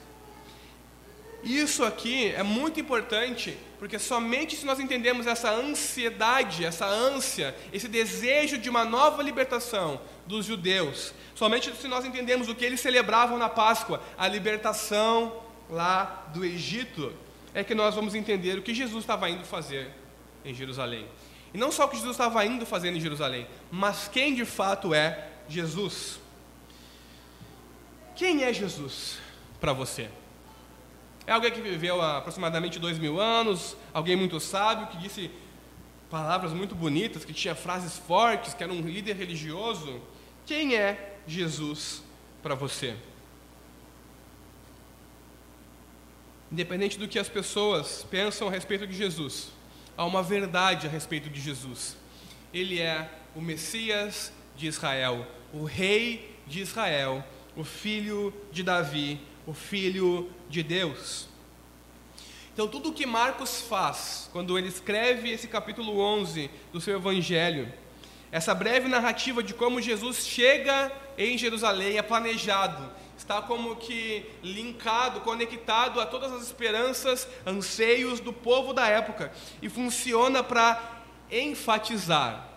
Isso 1.45 1.85
aqui 1.85 2.29
é 2.29 2.43
muito 2.43 2.81
importante, 2.81 3.57
porque 3.79 3.99
somente 3.99 4.57
se 4.57 4.65
nós 4.65 4.81
entendemos 4.81 5.27
essa 5.27 5.51
ansiedade, 5.51 6.65
essa 6.65 6.87
ânsia, 6.87 7.55
esse 7.71 7.87
desejo 7.87 8.57
de 8.57 8.71
uma 8.71 8.85
nova 8.85 9.23
libertação 9.23 10.01
dos 10.27 10.47
judeus, 10.47 11.13
somente 11.35 11.71
se 11.77 11.87
nós 11.87 12.05
entendemos 12.05 12.49
o 12.49 12.55
que 12.55 12.65
eles 12.65 12.81
celebravam 12.81 13.37
na 13.37 13.51
Páscoa, 13.51 14.03
a 14.17 14.27
libertação 14.27 15.43
lá 15.69 16.31
do 16.33 16.45
Egito, 16.45 17.13
é 17.53 17.63
que 17.63 17.75
nós 17.75 17.95
vamos 17.95 18.15
entender 18.15 18.59
o 18.59 18.63
que 18.63 18.73
Jesus 18.73 19.05
estava 19.05 19.29
indo 19.29 19.45
fazer 19.45 19.91
em 20.45 20.55
Jerusalém. 20.55 21.07
E 21.53 21.59
não 21.59 21.71
só 21.71 21.85
o 21.85 21.89
que 21.89 21.97
Jesus 21.97 22.15
estava 22.15 22.45
indo 22.47 22.65
fazer 22.65 22.89
em 22.89 22.99
Jerusalém, 22.99 23.47
mas 23.71 24.09
quem 24.09 24.35
de 24.35 24.47
fato 24.47 24.95
é 24.95 25.29
Jesus. 25.47 26.19
Quem 28.17 28.45
é 28.45 28.53
Jesus 28.53 29.19
para 29.61 29.75
você? 29.75 30.09
É 31.27 31.33
alguém 31.33 31.51
que 31.51 31.61
viveu 31.61 32.01
há 32.01 32.19
aproximadamente 32.19 32.79
dois 32.79 32.99
mil 32.99 33.21
anos, 33.21 33.77
alguém 33.93 34.15
muito 34.15 34.39
sábio, 34.39 34.89
que 34.89 34.99
disse 34.99 35.31
palavras 36.11 36.53
muito 36.53 36.75
bonitas, 36.75 37.25
que 37.25 37.33
tinha 37.33 37.55
frases 37.55 37.97
fortes, 37.97 38.55
que 38.55 38.63
era 38.63 38.73
um 38.73 38.81
líder 38.81 39.17
religioso. 39.17 40.01
Quem 40.47 40.77
é 40.77 41.17
Jesus 41.27 42.03
para 42.43 42.55
você? 42.55 42.95
Independente 46.53 46.99
do 46.99 47.09
que 47.09 47.19
as 47.19 47.29
pessoas 47.29 48.07
pensam 48.11 48.47
a 48.47 48.51
respeito 48.51 48.87
de 48.87 48.95
Jesus, 48.95 49.51
há 49.97 50.05
uma 50.05 50.23
verdade 50.23 50.87
a 50.87 50.91
respeito 50.91 51.29
de 51.31 51.41
Jesus. 51.41 51.97
Ele 52.53 52.81
é 52.81 53.11
o 53.35 53.41
Messias 53.41 54.31
de 54.57 54.67
Israel, 54.67 55.27
o 55.53 55.65
Rei 55.65 56.39
de 56.47 56.61
Israel, 56.61 57.25
o 57.57 57.65
Filho 57.65 58.33
de 58.53 58.63
Davi, 58.63 59.21
o 59.47 59.53
Filho 59.53 60.31
de 60.49 60.63
Deus. 60.63 61.29
Então, 62.53 62.69
tudo 62.69 62.91
o 62.91 62.93
que 62.93 63.05
Marcos 63.05 63.63
faz, 63.63 64.31
quando 64.33 64.57
ele 64.57 64.69
escreve 64.69 65.31
esse 65.31 65.49
capítulo 65.49 65.99
11 65.99 66.49
do 66.73 66.81
seu 66.81 66.97
Evangelho, 66.97 67.73
essa 68.31 68.55
breve 68.55 68.89
narrativa 68.89 69.43
de 69.43 69.53
como 69.53 69.81
Jesus 69.81 70.27
chega 70.27 70.93
em 71.19 71.37
Jerusalém 71.37 71.99
é 71.99 72.03
planejado, 72.03 72.91
está 73.17 73.43
como 73.43 73.77
que 73.77 74.25
linkado, 74.43 75.21
conectado 75.21 76.01
a 76.01 76.07
todas 76.07 76.33
as 76.33 76.43
esperanças, 76.43 77.29
anseios 77.47 78.21
do 78.21 78.33
povo 78.33 78.73
da 78.73 78.87
época 78.87 79.33
e 79.61 79.69
funciona 79.69 80.43
para 80.43 81.03
enfatizar 81.31 82.49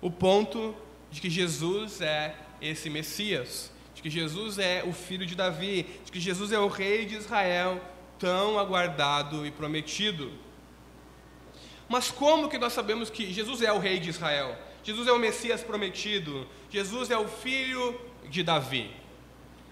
o 0.00 0.10
ponto 0.10 0.74
de 1.10 1.20
que 1.20 1.30
Jesus 1.30 2.00
é 2.00 2.34
esse 2.60 2.90
Messias 2.90 3.70
de 3.98 4.02
que 4.02 4.10
Jesus 4.10 4.60
é 4.60 4.84
o 4.86 4.92
filho 4.92 5.26
de 5.26 5.34
Davi, 5.34 5.84
de 6.04 6.12
que 6.12 6.20
Jesus 6.20 6.52
é 6.52 6.58
o 6.58 6.68
rei 6.68 7.04
de 7.04 7.16
Israel, 7.16 7.80
tão 8.16 8.56
aguardado 8.56 9.44
e 9.44 9.50
prometido. 9.50 10.30
Mas 11.88 12.08
como 12.08 12.48
que 12.48 12.58
nós 12.58 12.72
sabemos 12.72 13.10
que 13.10 13.32
Jesus 13.32 13.60
é 13.60 13.72
o 13.72 13.78
rei 13.80 13.98
de 13.98 14.10
Israel? 14.10 14.56
Jesus 14.84 15.08
é 15.08 15.12
o 15.12 15.18
Messias 15.18 15.64
prometido, 15.64 16.46
Jesus 16.70 17.10
é 17.10 17.18
o 17.18 17.26
filho 17.26 18.00
de 18.30 18.44
Davi. 18.44 18.88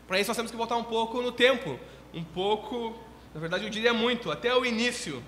Para 0.08 0.18
isso 0.18 0.28
nós 0.30 0.36
temos 0.36 0.50
que 0.50 0.56
voltar 0.56 0.74
um 0.74 0.82
pouco 0.82 1.22
no 1.22 1.30
tempo, 1.30 1.78
um 2.12 2.24
pouco, 2.24 2.98
na 3.32 3.40
verdade 3.40 3.62
eu 3.62 3.70
diria 3.70 3.94
muito, 3.94 4.28
até 4.32 4.52
o 4.56 4.66
início. 4.66 5.22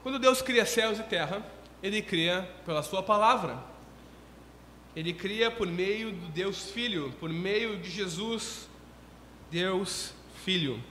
Quando 0.00 0.20
Deus 0.20 0.40
cria 0.42 0.64
céus 0.64 1.00
e 1.00 1.02
terra, 1.02 1.44
Ele 1.82 2.00
cria 2.00 2.48
pela 2.64 2.84
Sua 2.84 3.02
palavra. 3.02 3.58
Ele 4.96 5.12
cria 5.12 5.50
por 5.50 5.66
meio 5.66 6.10
do 6.10 6.28
Deus 6.28 6.70
Filho, 6.70 7.14
por 7.20 7.28
meio 7.28 7.76
de 7.76 7.90
Jesus, 7.90 8.66
Deus 9.50 10.14
Filho. 10.42 10.82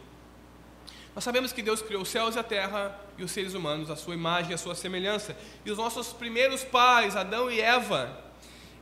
Nós 1.15 1.23
sabemos 1.23 1.51
que 1.51 1.63
Deus 1.63 1.81
criou 1.81 2.03
os 2.03 2.09
céus 2.09 2.35
e 2.35 2.39
a 2.39 2.43
terra 2.43 2.99
e 3.17 3.23
os 3.23 3.31
seres 3.31 3.55
humanos, 3.55 3.89
a 3.89 3.95
sua 3.95 4.13
imagem 4.13 4.51
e 4.51 4.53
a 4.53 4.59
sua 4.59 4.75
semelhança. 4.75 5.35
E 5.65 5.71
os 5.71 5.77
nossos 5.79 6.13
primeiros 6.13 6.63
pais, 6.63 7.15
Adão 7.15 7.49
e 7.49 7.59
Eva, 7.59 8.23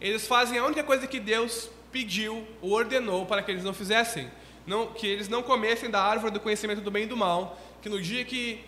eles 0.02 0.28
fazem 0.28 0.58
a 0.58 0.66
única 0.66 0.84
coisa 0.84 1.08
que 1.08 1.22
Deus 1.22 1.70
pediu 1.90 2.46
ou 2.62 2.72
ordenou 2.72 3.26
para 3.26 3.42
que 3.42 3.52
eles 3.52 3.64
não 3.64 3.74
fizessem. 3.74 4.30
Não, 4.68 4.88
que 4.88 5.08
eles 5.08 5.30
não 5.30 5.42
comessem 5.42 5.90
da 5.90 6.02
árvore 6.02 6.34
do 6.34 6.40
conhecimento 6.40 6.82
do 6.82 6.92
bem 6.92 7.04
e 7.04 7.08
do 7.08 7.16
mal. 7.16 7.58
Que 7.82 7.88
no 7.88 8.02
dia 8.02 8.26
que 8.26 8.60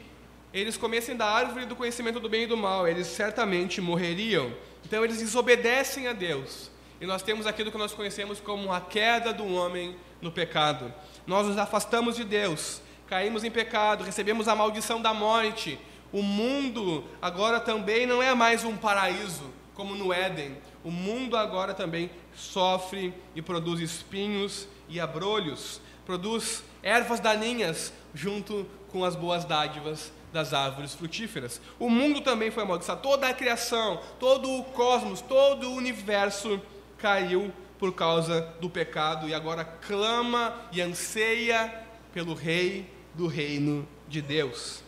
eles 0.53 0.77
comessem 0.77 1.17
da 1.17 1.25
árvore 1.25 1.65
do 1.65 1.75
conhecimento 1.75 2.19
do 2.19 2.29
bem 2.29 2.43
e 2.43 2.47
do 2.47 2.55
mal, 2.55 2.87
eles 2.87 3.07
certamente 3.07 3.81
morreriam. 3.81 4.53
Então 4.85 5.03
eles 5.03 5.17
desobedecem 5.17 6.07
a 6.07 6.13
Deus. 6.13 6.69
E 7.01 7.05
nós 7.05 7.21
temos 7.21 7.45
aquilo 7.47 7.71
que 7.71 7.77
nós 7.77 7.93
conhecemos 7.93 8.39
como 8.39 8.71
a 8.71 8.79
queda 8.79 9.33
do 9.33 9.45
homem 9.53 9.95
no 10.21 10.31
pecado. 10.31 10.93
Nós 11.27 11.47
nos 11.47 11.57
afastamos 11.57 12.15
de 12.15 12.23
Deus, 12.23 12.81
caímos 13.07 13.43
em 13.43 13.51
pecado, 13.51 14.03
recebemos 14.03 14.47
a 14.47 14.55
maldição 14.55 15.01
da 15.01 15.13
morte. 15.13 15.77
O 16.13 16.21
mundo 16.21 17.03
agora 17.21 17.59
também 17.59 18.05
não 18.05 18.21
é 18.21 18.33
mais 18.33 18.63
um 18.63 18.77
paraíso, 18.77 19.51
como 19.73 19.95
no 19.95 20.13
Éden. 20.13 20.55
O 20.83 20.91
mundo 20.91 21.35
agora 21.35 21.73
também 21.73 22.09
sofre 22.35 23.13
e 23.35 23.41
produz 23.41 23.81
espinhos 23.81 24.67
e 24.87 24.99
abrolhos, 24.99 25.81
produz 26.05 26.63
ervas 26.83 27.19
daninhas 27.19 27.91
junto 28.13 28.67
com 28.91 29.03
as 29.03 29.15
boas 29.15 29.43
dádivas 29.43 30.13
das 30.31 30.53
árvores 30.53 30.93
frutíferas. 30.93 31.61
O 31.79 31.89
mundo 31.89 32.21
também 32.21 32.51
foi 32.51 32.63
amaldiçoado, 32.63 33.01
toda 33.01 33.27
a 33.27 33.33
criação, 33.33 34.01
todo 34.19 34.49
o 34.51 34.63
cosmos, 34.65 35.21
todo 35.21 35.69
o 35.69 35.75
universo 35.75 36.61
caiu 36.97 37.53
por 37.77 37.93
causa 37.93 38.53
do 38.59 38.69
pecado 38.69 39.27
e 39.27 39.33
agora 39.33 39.63
clama 39.63 40.55
e 40.71 40.81
anseia 40.81 41.83
pelo 42.13 42.33
Rei 42.33 42.89
do 43.13 43.27
reino 43.27 43.87
de 44.07 44.21
Deus. 44.21 44.83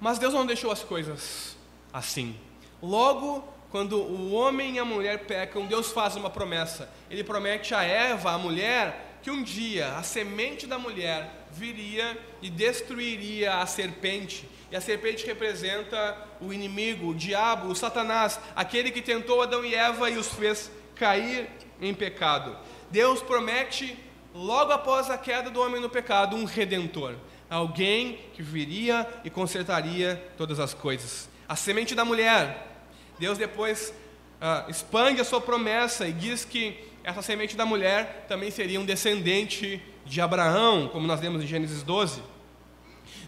Mas 0.00 0.18
Deus 0.18 0.34
não 0.34 0.46
deixou 0.46 0.70
as 0.70 0.82
coisas 0.82 1.56
assim. 1.92 2.36
Logo, 2.82 3.42
quando 3.70 3.98
o 3.98 4.32
homem 4.32 4.76
e 4.76 4.78
a 4.78 4.84
mulher 4.84 5.26
pecam, 5.26 5.66
Deus 5.66 5.90
faz 5.90 6.16
uma 6.16 6.30
promessa. 6.30 6.90
Ele 7.10 7.24
promete 7.24 7.74
a 7.74 7.82
Eva, 7.82 8.32
a 8.32 8.38
mulher, 8.38 9.18
que 9.22 9.30
um 9.30 9.42
dia 9.42 9.96
a 9.96 10.02
semente 10.02 10.66
da 10.66 10.78
mulher 10.78 11.46
viria 11.50 12.16
e 12.46 12.50
destruiria 12.50 13.56
a 13.56 13.66
serpente. 13.66 14.48
E 14.70 14.76
a 14.76 14.80
serpente 14.80 15.26
representa 15.26 16.16
o 16.40 16.52
inimigo, 16.52 17.08
o 17.08 17.14
diabo, 17.14 17.68
o 17.68 17.74
Satanás, 17.74 18.38
aquele 18.54 18.90
que 18.90 19.02
tentou 19.02 19.42
Adão 19.42 19.64
e 19.64 19.74
Eva 19.74 20.08
e 20.10 20.16
os 20.16 20.28
fez 20.28 20.70
cair 20.94 21.48
em 21.80 21.92
pecado. 21.92 22.56
Deus 22.90 23.20
promete, 23.20 23.98
logo 24.32 24.72
após 24.72 25.10
a 25.10 25.18
queda 25.18 25.50
do 25.50 25.60
homem 25.60 25.80
no 25.80 25.90
pecado, 25.90 26.36
um 26.36 26.44
redentor. 26.44 27.16
Alguém 27.50 28.20
que 28.32 28.42
viria 28.42 29.08
e 29.24 29.30
consertaria 29.30 30.22
todas 30.36 30.60
as 30.60 30.72
coisas. 30.72 31.28
A 31.48 31.56
semente 31.56 31.94
da 31.94 32.04
mulher. 32.04 32.84
Deus 33.18 33.38
depois 33.38 33.92
ah, 34.40 34.66
expande 34.68 35.20
a 35.20 35.24
sua 35.24 35.40
promessa 35.40 36.06
e 36.06 36.12
diz 36.12 36.44
que 36.44 36.78
essa 37.02 37.22
semente 37.22 37.56
da 37.56 37.64
mulher 37.64 38.24
também 38.28 38.50
seria 38.50 38.80
um 38.80 38.84
descendente 38.84 39.82
de 40.04 40.20
Abraão, 40.20 40.88
como 40.88 41.06
nós 41.06 41.20
lemos 41.20 41.42
em 41.42 41.46
Gênesis 41.46 41.82
12. 41.82 42.35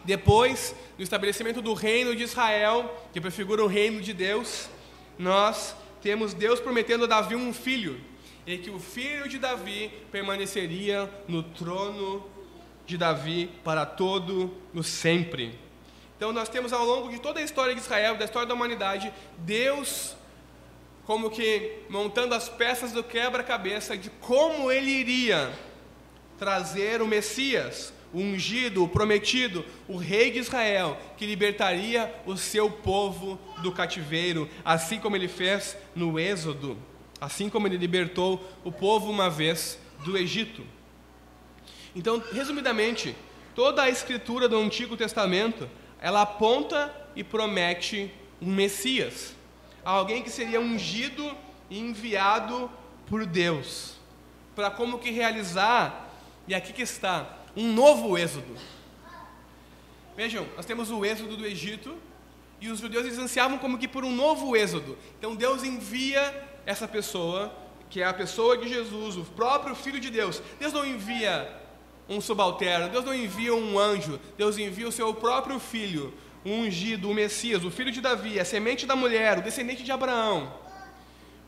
Depois 0.09 0.75
do 0.97 1.03
estabelecimento 1.03 1.61
do 1.61 1.75
reino 1.75 2.17
de 2.17 2.23
Israel, 2.23 3.07
que 3.13 3.21
prefigura 3.21 3.63
o 3.63 3.67
reino 3.67 4.01
de 4.01 4.15
Deus, 4.15 4.67
nós 5.19 5.77
temos 6.01 6.33
Deus 6.33 6.59
prometendo 6.61 7.05
a 7.05 7.07
Davi 7.07 7.37
um 7.37 7.53
filho, 7.53 8.01
e 8.47 8.57
que 8.57 8.71
o 8.71 8.79
filho 8.79 9.29
de 9.29 9.39
Davi 9.39 9.93
permaneceria 10.11 11.11
no 11.29 11.43
trono 11.43 12.25
de 12.87 12.97
Davi 12.97 13.51
para 13.63 13.85
todo 13.85 14.51
o 14.75 14.83
sempre. 14.83 15.59
Então 16.17 16.33
nós 16.33 16.49
temos 16.49 16.73
ao 16.73 16.87
longo 16.87 17.11
de 17.11 17.21
toda 17.21 17.41
a 17.41 17.43
história 17.43 17.75
de 17.75 17.81
Israel, 17.83 18.17
da 18.17 18.25
história 18.25 18.49
da 18.49 18.55
humanidade, 18.55 19.13
Deus 19.37 20.17
como 21.05 21.29
que 21.29 21.81
montando 21.91 22.35
as 22.35 22.49
peças 22.49 22.93
do 22.93 23.05
quebra-cabeça 23.05 23.95
de 23.95 24.09
como 24.09 24.73
ele 24.73 24.91
iria 24.91 25.53
trazer 26.39 27.03
o 27.03 27.07
Messias, 27.07 27.93
o 28.13 28.21
ungido, 28.21 28.83
o 28.83 28.89
prometido, 28.89 29.65
o 29.87 29.97
rei 29.97 30.31
de 30.31 30.39
Israel, 30.39 30.99
que 31.17 31.27
libertaria 31.27 32.13
o 32.25 32.37
seu 32.37 32.71
povo 32.71 33.39
do 33.63 33.73
cativeiro, 33.73 34.49
assim 34.65 34.99
como 34.99 35.17
ele 35.17 35.29
fez 35.29 35.77
no 35.95 36.19
Êxodo, 36.19 36.77
assim 37.21 37.49
como 37.49 37.67
ele 37.67 37.77
libertou 37.77 38.43
o 38.65 38.73
povo 38.73 39.11
uma 39.11 39.29
vez 39.29 39.79
do 40.05 40.17
Egito. 40.17 40.65
Então, 41.95 42.23
resumidamente, 42.33 43.15
toda 43.55 43.83
a 43.83 43.91
escritura 43.91 44.49
do 44.49 44.59
Antigo 44.59 44.97
Testamento, 44.97 45.69
ela 46.01 46.23
aponta 46.23 46.95
e 47.17 47.25
promete 47.25 48.11
um 48.41 48.53
Messias 48.53 49.37
alguém 49.85 50.23
que 50.23 50.31
seria 50.31 50.61
ungido 50.61 51.35
e 51.71 51.79
enviado 51.79 52.71
por 53.07 53.25
Deus, 53.25 53.95
para 54.55 54.71
como 54.71 54.99
que 54.99 55.11
realizar, 55.11 56.11
e 56.47 56.55
aqui 56.55 56.73
que 56.73 56.83
está, 56.83 57.38
um 57.59 57.73
novo 57.73 58.17
êxodo. 58.17 58.55
Vejam, 60.17 60.47
nós 60.57 60.65
temos 60.65 60.93
o 60.93 61.05
êxodo 61.05 61.37
do 61.37 61.45
Egito, 61.45 61.97
e 62.61 62.69
os 62.69 62.79
judeus 62.79 63.05
eles 63.05 63.19
ansiavam 63.19 63.59
como 63.59 63.79
que 63.79 63.89
por 63.89 64.05
um 64.05 64.15
novo 64.15 64.57
êxodo. 64.57 64.97
Então 65.19 65.35
Deus 65.35 65.65
envia 65.65 66.23
essa 66.65 66.87
pessoa, 66.87 67.53
que 67.91 68.01
é 68.01 68.05
a 68.05 68.15
pessoa 68.15 68.57
de 68.57 68.69
Jesus, 68.69 69.17
o 69.17 69.25
próprio 69.25 69.75
Filho 69.75 69.99
de 69.99 70.09
Deus. 70.09 70.41
Deus 70.61 70.73
não 70.73 70.87
envia 70.87 71.53
um 72.09 72.21
subalterno, 72.21 72.91
Deus 72.91 73.05
não 73.05 73.15
envia 73.15 73.53
um 73.53 73.77
anjo, 73.77 74.21
Deus 74.37 74.57
envia 74.57 74.87
o 74.87 74.93
seu 74.93 75.13
próprio 75.13 75.59
Filho, 75.59 76.15
o 76.45 76.51
ungido, 76.51 77.11
o 77.11 77.15
Messias, 77.15 77.65
o 77.65 77.73
filho 77.73 77.91
de 77.91 78.01
Davi, 78.01 78.39
a 78.39 78.45
semente 78.45 78.87
da 78.87 78.95
mulher, 78.95 79.39
o 79.39 79.43
descendente 79.43 79.83
de 79.83 79.91
Abraão, 79.91 80.53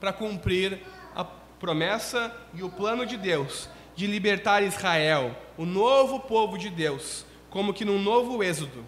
para 0.00 0.12
cumprir 0.12 0.80
a 1.14 1.24
promessa 1.24 2.34
e 2.52 2.64
o 2.64 2.68
plano 2.68 3.06
de 3.06 3.16
Deus 3.16 3.68
de 3.94 4.06
libertar 4.06 4.62
Israel, 4.62 5.36
o 5.56 5.64
novo 5.64 6.20
povo 6.20 6.56
de 6.56 6.70
Deus, 6.70 7.24
como 7.48 7.74
que 7.74 7.84
num 7.84 8.00
novo 8.00 8.42
êxodo, 8.42 8.84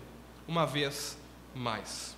uma 0.47 0.67
vez 0.67 1.19
mais. 1.55 2.17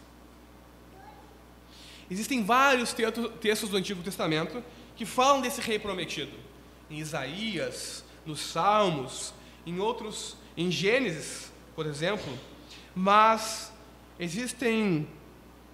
Existem 2.11 2.45
vários 2.45 2.95
textos 3.41 3.71
do 3.71 3.77
Antigo 3.77 4.03
Testamento 4.03 4.63
que 4.95 5.07
falam 5.07 5.41
desse 5.41 5.61
rei 5.61 5.79
prometido. 5.79 6.37
Em 6.91 6.99
Isaías, 6.99 8.05
nos 8.27 8.41
Salmos, 8.41 9.33
em 9.67 9.81
outros, 9.81 10.37
em 10.57 10.71
Gênesis, 10.71 11.51
por 11.75 11.87
exemplo, 11.87 12.39
mas 12.95 13.73
Existem 14.19 15.09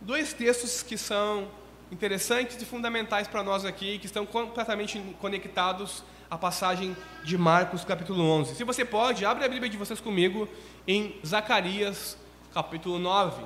dois 0.01 0.33
textos 0.33 0.83
que 0.83 0.96
são 0.96 1.46
interessantes 1.92 2.61
e 2.61 2.64
fundamentais 2.64 3.29
para 3.29 3.42
nós 3.42 3.66
aqui, 3.66 3.99
que 3.99 4.07
estão 4.07 4.25
completamente 4.25 4.99
conectados 5.20 6.03
à 6.31 6.38
passagem 6.38 6.97
de 7.25 7.37
Marcos, 7.37 7.85
capítulo 7.85 8.23
11. 8.23 8.55
Se 8.55 8.62
você 8.62 8.85
pode, 8.85 9.25
abre 9.25 9.45
a 9.45 9.49
Bíblia 9.49 9.69
de 9.69 9.77
vocês 9.77 10.01
comigo 10.01 10.49
em 10.87 11.16
Zacarias, 11.27 12.16
capítulo 12.55 12.99
9. 13.01 13.43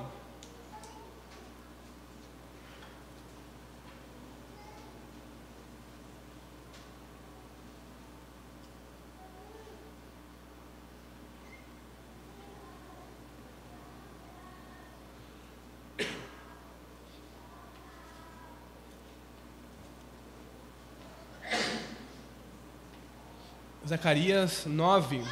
Zacarias 23.95 24.65
9. 24.65 25.23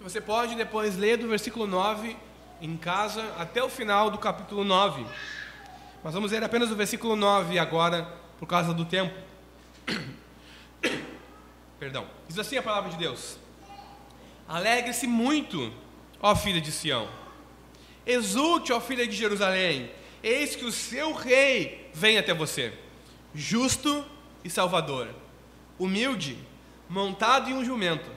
Você 0.00 0.20
pode 0.20 0.54
depois 0.54 0.96
ler 0.96 1.16
do 1.16 1.26
versículo 1.26 1.66
9 1.66 2.16
em 2.62 2.76
casa 2.76 3.34
até 3.36 3.60
o 3.60 3.68
final 3.68 4.12
do 4.12 4.18
capítulo 4.18 4.62
9. 4.62 5.04
Mas 6.04 6.14
vamos 6.14 6.30
ler 6.30 6.44
apenas 6.44 6.70
o 6.70 6.76
versículo 6.76 7.16
9 7.16 7.58
agora, 7.58 8.04
por 8.38 8.46
causa 8.46 8.72
do 8.72 8.84
tempo. 8.84 9.12
Perdão. 11.80 12.06
Diz 12.28 12.38
assim 12.38 12.56
a 12.56 12.62
palavra 12.62 12.90
de 12.90 12.96
Deus: 12.96 13.40
Alegre-se 14.46 15.08
muito, 15.08 15.72
ó 16.20 16.36
filha 16.36 16.60
de 16.60 16.70
Sião. 16.70 17.08
Exulte, 18.06 18.72
ó 18.72 18.80
filha 18.80 19.04
de 19.04 19.16
Jerusalém. 19.16 19.90
Eis 20.22 20.54
que 20.54 20.64
o 20.64 20.70
seu 20.70 21.12
rei 21.12 21.90
vem 21.92 22.18
até 22.18 22.32
você, 22.32 22.72
justo 23.34 24.06
e 24.44 24.48
salvador, 24.48 25.08
humilde 25.76 26.38
montado 26.88 27.50
em 27.50 27.54
um 27.54 27.64
jumento, 27.64 28.10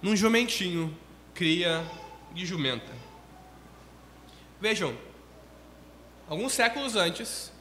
num 0.00 0.14
jumentinho, 0.14 0.96
cria 1.34 1.84
de 2.32 2.44
jumenta. 2.44 2.92
Vejam, 4.60 4.96
alguns 6.28 6.52
séculos 6.52 6.94
antes, 6.94 7.52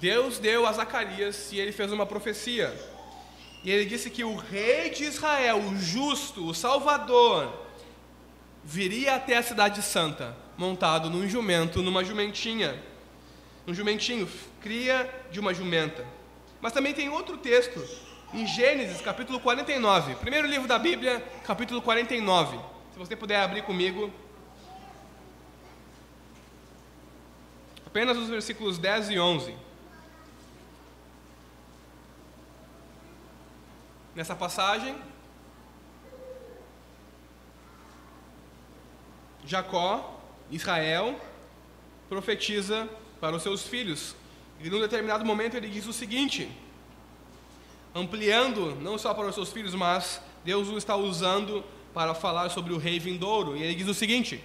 Deus 0.00 0.38
deu 0.38 0.66
a 0.66 0.72
Zacarias 0.72 1.52
e 1.52 1.58
ele 1.58 1.72
fez 1.72 1.92
uma 1.92 2.06
profecia. 2.06 2.74
E 3.64 3.70
ele 3.70 3.84
disse 3.84 4.10
que 4.10 4.22
o 4.22 4.36
rei 4.36 4.90
de 4.90 5.04
Israel, 5.04 5.58
o 5.58 5.76
justo, 5.76 6.46
o 6.46 6.54
Salvador, 6.54 7.66
viria 8.62 9.16
até 9.16 9.36
a 9.36 9.42
cidade 9.42 9.82
santa, 9.82 10.36
montado 10.56 11.10
num 11.10 11.28
jumento, 11.28 11.82
numa 11.82 12.04
jumentinha. 12.04 12.80
Um 13.66 13.74
jumentinho, 13.74 14.28
cria 14.60 15.12
de 15.32 15.40
uma 15.40 15.52
jumenta. 15.52 16.06
Mas 16.60 16.72
também 16.72 16.94
tem 16.94 17.08
outro 17.08 17.36
texto 17.36 17.82
em 18.32 18.46
Gênesis, 18.46 19.00
capítulo 19.00 19.40
49. 19.40 20.16
Primeiro 20.16 20.46
livro 20.46 20.66
da 20.66 20.78
Bíblia, 20.78 21.20
capítulo 21.44 21.80
49. 21.80 22.58
Se 22.92 22.98
você 22.98 23.14
puder 23.14 23.40
abrir 23.40 23.62
comigo. 23.62 24.12
Apenas 27.86 28.16
os 28.16 28.28
versículos 28.28 28.78
10 28.78 29.10
e 29.10 29.18
11. 29.18 29.54
Nessa 34.14 34.34
passagem, 34.34 34.96
Jacó, 39.44 40.20
Israel, 40.50 41.20
profetiza 42.08 42.88
para 43.20 43.36
os 43.36 43.42
seus 43.42 43.62
filhos. 43.62 44.16
E 44.60 44.70
num 44.70 44.80
determinado 44.80 45.24
momento 45.24 45.56
ele 45.56 45.68
diz 45.68 45.86
o 45.86 45.92
seguinte: 45.92 46.50
ampliando 47.96 48.76
não 48.82 48.98
só 48.98 49.14
para 49.14 49.26
os 49.26 49.34
seus 49.34 49.50
filhos, 49.50 49.74
mas 49.74 50.20
Deus 50.44 50.68
o 50.68 50.76
está 50.76 50.94
usando 50.94 51.64
para 51.94 52.14
falar 52.14 52.50
sobre 52.50 52.74
o 52.74 52.78
rei 52.78 52.98
vindouro. 52.98 53.56
E 53.56 53.62
ele 53.62 53.74
diz 53.74 53.88
o 53.88 53.94
seguinte: 53.94 54.42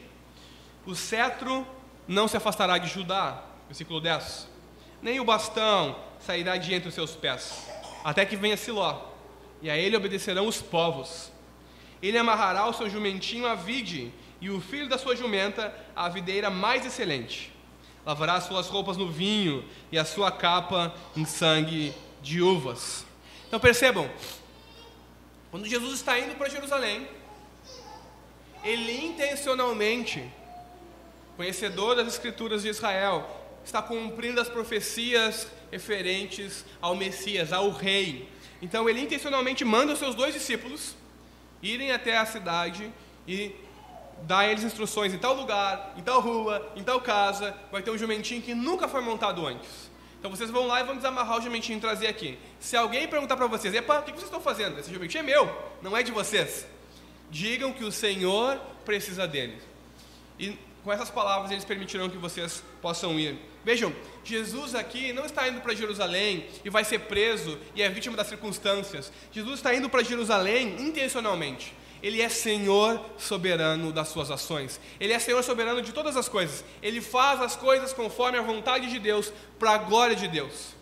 O 0.85 0.95
cetro 0.95 1.67
não 2.07 2.27
se 2.27 2.37
afastará 2.37 2.77
de 2.77 2.87
Judá, 2.87 3.43
versículo 3.67 3.99
10, 3.99 4.47
nem 5.01 5.19
o 5.19 5.25
bastão 5.25 5.97
sairá 6.19 6.55
de 6.55 6.73
entre 6.73 6.87
os 6.87 6.95
seus 6.95 7.11
pés, 7.11 7.67
até 8.03 8.25
que 8.25 8.37
venha 8.37 8.55
Siló, 8.55 9.01
e 9.61 9.69
a 9.69 9.77
ele 9.77 9.97
obedecerão 9.97 10.47
os 10.47 10.61
povos. 10.61 11.29
Ele 12.01 12.17
amarrará 12.17 12.67
o 12.67 12.73
seu 12.73 12.89
jumentinho 12.89 13.45
à 13.45 13.53
vide, 13.53 14.11
e 14.39 14.49
o 14.49 14.61
filho 14.61 14.89
da 14.89 14.97
sua 14.97 15.15
jumenta 15.15 15.75
a 15.95 16.09
videira 16.09 16.49
mais 16.49 16.85
excelente. 16.85 17.51
Lavará 18.03 18.33
as 18.35 18.45
suas 18.45 18.67
roupas 18.67 18.97
no 18.97 19.11
vinho 19.11 19.63
e 19.91 19.99
a 19.99 20.03
sua 20.03 20.31
capa 20.31 20.91
em 21.15 21.25
sangue 21.25 21.93
de 22.23 22.41
uvas. 22.41 23.05
Então 23.51 23.59
percebam, 23.59 24.09
quando 25.51 25.67
Jesus 25.67 25.95
está 25.95 26.17
indo 26.17 26.35
para 26.35 26.47
Jerusalém, 26.47 27.05
ele 28.63 29.05
intencionalmente, 29.07 30.23
conhecedor 31.35 31.97
das 31.97 32.07
escrituras 32.07 32.61
de 32.61 32.69
Israel, 32.69 33.29
está 33.65 33.81
cumprindo 33.81 34.39
as 34.39 34.47
profecias 34.47 35.49
referentes 35.69 36.63
ao 36.79 36.95
Messias, 36.95 37.51
ao 37.51 37.71
Rei. 37.71 38.29
Então 38.61 38.89
ele 38.89 39.01
intencionalmente 39.01 39.65
manda 39.65 39.91
os 39.91 39.99
seus 39.99 40.15
dois 40.15 40.33
discípulos 40.33 40.95
irem 41.61 41.91
até 41.91 42.17
a 42.17 42.25
cidade 42.25 42.89
e 43.27 43.53
dar 44.21 44.39
a 44.39 44.47
eles 44.47 44.63
instruções 44.63 45.13
em 45.13 45.17
tal 45.17 45.33
lugar, 45.33 45.93
em 45.97 46.01
tal 46.01 46.21
rua, 46.21 46.71
em 46.77 46.85
tal 46.85 47.01
casa, 47.01 47.53
vai 47.69 47.83
ter 47.83 47.91
um 47.91 47.97
jumentinho 47.97 48.41
que 48.41 48.55
nunca 48.55 48.87
foi 48.87 49.01
montado 49.01 49.45
antes. 49.45 49.90
Então 50.21 50.29
vocês 50.29 50.51
vão 50.51 50.67
lá 50.67 50.79
e 50.79 50.83
vão 50.83 50.95
desamarrar 50.95 51.39
o 51.39 51.41
jumentinho 51.41 51.79
e 51.79 51.81
trazer 51.81 52.05
aqui. 52.05 52.37
Se 52.59 52.77
alguém 52.77 53.07
perguntar 53.07 53.35
para 53.35 53.47
vocês, 53.47 53.73
epa, 53.73 54.01
o 54.01 54.03
que 54.03 54.11
vocês 54.11 54.25
estão 54.25 54.39
fazendo? 54.39 54.79
Esse 54.79 54.93
jumentinho 54.93 55.21
é 55.21 55.23
meu, 55.23 55.73
não 55.81 55.97
é 55.97 56.03
de 56.03 56.11
vocês. 56.11 56.67
Digam 57.31 57.73
que 57.73 57.83
o 57.83 57.91
Senhor 57.91 58.61
precisa 58.85 59.27
dele. 59.27 59.59
E 60.37 60.55
com 60.83 60.93
essas 60.93 61.09
palavras 61.09 61.49
eles 61.49 61.65
permitirão 61.65 62.07
que 62.07 62.17
vocês 62.17 62.63
possam 62.83 63.19
ir. 63.19 63.35
Vejam, 63.65 63.91
Jesus 64.23 64.75
aqui 64.75 65.11
não 65.11 65.25
está 65.25 65.47
indo 65.47 65.59
para 65.59 65.73
Jerusalém 65.73 66.45
e 66.63 66.69
vai 66.69 66.83
ser 66.83 66.99
preso 66.99 67.57
e 67.73 67.81
é 67.81 67.89
vítima 67.89 68.15
das 68.15 68.27
circunstâncias. 68.27 69.11
Jesus 69.31 69.55
está 69.55 69.73
indo 69.73 69.89
para 69.89 70.03
Jerusalém 70.03 70.75
intencionalmente. 70.79 71.73
Ele 72.01 72.21
é 72.21 72.29
Senhor 72.29 72.99
soberano 73.17 73.91
das 73.91 74.07
suas 74.07 74.31
ações. 74.31 74.79
Ele 74.99 75.13
é 75.13 75.19
Senhor 75.19 75.43
soberano 75.43 75.81
de 75.81 75.91
todas 75.91 76.17
as 76.17 76.27
coisas. 76.27 76.63
Ele 76.81 76.99
faz 76.99 77.41
as 77.41 77.55
coisas 77.55 77.93
conforme 77.93 78.37
a 78.37 78.41
vontade 78.41 78.89
de 78.89 78.97
Deus, 78.97 79.31
para 79.59 79.71
a 79.71 79.77
glória 79.77 80.15
de 80.15 80.27
Deus. 80.27 80.73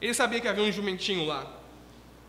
Ele 0.00 0.14
sabia 0.14 0.40
que 0.40 0.48
havia 0.48 0.64
um 0.64 0.72
jumentinho 0.72 1.26
lá. 1.26 1.46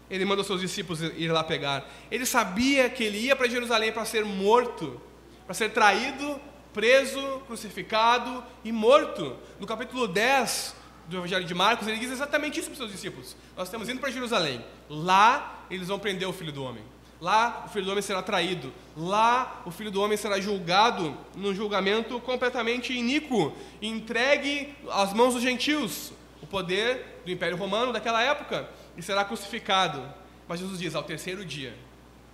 Ele 0.10 0.26
mandou 0.26 0.44
seus 0.44 0.60
discípulos 0.60 1.02
ir 1.02 1.32
lá 1.32 1.44
pegar. 1.44 1.90
Ele 2.10 2.26
sabia 2.26 2.90
que 2.90 3.04
ele 3.04 3.18
ia 3.20 3.36
para 3.36 3.48
Jerusalém 3.48 3.92
para 3.92 4.04
ser 4.04 4.26
morto, 4.26 5.00
para 5.46 5.54
ser 5.54 5.70
traído, 5.70 6.40
preso, 6.74 7.42
crucificado 7.48 8.44
e 8.64 8.72
morto. 8.72 9.38
No 9.60 9.68
capítulo 9.68 10.08
10 10.08 10.76
do 11.08 11.18
Evangelho 11.18 11.46
de 11.46 11.54
Marcos, 11.54 11.88
ele 11.88 11.98
diz 11.98 12.12
exatamente 12.12 12.60
isso 12.60 12.68
para 12.70 12.74
os 12.74 12.78
seus 12.80 12.92
discípulos. 12.92 13.36
Nós 13.56 13.68
estamos 13.68 13.88
indo 13.88 14.00
para 14.02 14.10
Jerusalém. 14.10 14.64
Lá 14.90 15.66
eles 15.70 15.88
vão 15.88 16.00
prender 16.00 16.28
o 16.28 16.34
filho 16.34 16.52
do 16.52 16.64
homem. 16.64 16.84
Lá 17.22 17.66
o 17.68 17.70
filho 17.70 17.86
do 17.86 17.92
homem 17.92 18.02
será 18.02 18.24
traído. 18.24 18.74
Lá 18.98 19.62
o 19.64 19.70
filho 19.70 19.92
do 19.92 20.02
homem 20.02 20.18
será 20.18 20.42
julgado 20.42 21.16
num 21.36 21.54
julgamento 21.54 22.20
completamente 22.20 22.92
iníquo, 22.94 23.56
entregue 23.80 24.76
às 24.90 25.14
mãos 25.14 25.36
dos 25.36 25.44
gentios, 25.44 26.12
o 26.42 26.48
poder 26.48 27.22
do 27.24 27.32
Império 27.32 27.56
Romano 27.56 27.94
daquela 27.94 28.24
época, 28.24 28.68
e 28.98 29.04
será 29.04 29.24
crucificado. 29.24 30.04
Mas 30.48 30.60
Jesus 30.60 30.80
diz: 30.80 30.96
ao 30.96 31.04
terceiro 31.04 31.46
dia, 31.46 31.78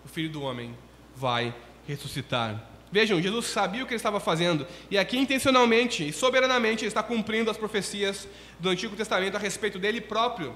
o 0.05 0.07
filho 0.07 0.29
do 0.29 0.41
homem 0.41 0.73
vai 1.13 1.53
ressuscitar. 1.85 2.63
Vejam, 2.89 3.21
Jesus 3.21 3.47
sabia 3.47 3.83
o 3.83 3.85
que 3.85 3.91
ele 3.91 3.97
estava 3.97 4.21
fazendo, 4.21 4.65
e 4.89 4.97
aqui 4.97 5.17
intencionalmente 5.17 6.07
e 6.07 6.13
soberanamente 6.13 6.85
ele 6.85 6.87
está 6.87 7.03
cumprindo 7.03 7.51
as 7.51 7.57
profecias 7.57 8.25
do 8.57 8.69
Antigo 8.69 8.95
Testamento 8.95 9.35
a 9.35 9.39
respeito 9.39 9.77
dele 9.77 9.99
próprio. 9.99 10.55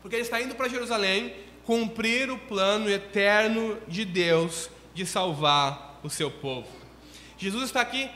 Porque 0.00 0.14
ele 0.14 0.22
está 0.22 0.40
indo 0.40 0.54
para 0.54 0.68
Jerusalém 0.68 1.34
cumprir 1.66 2.30
o 2.30 2.38
plano 2.38 2.88
eterno 2.88 3.76
de 3.88 4.04
Deus 4.04 4.70
de 4.94 5.04
salvar 5.04 5.98
o 6.02 6.08
seu 6.08 6.30
povo. 6.30 6.68
Jesus 7.36 7.64
está 7.64 7.80
aqui 7.80 8.08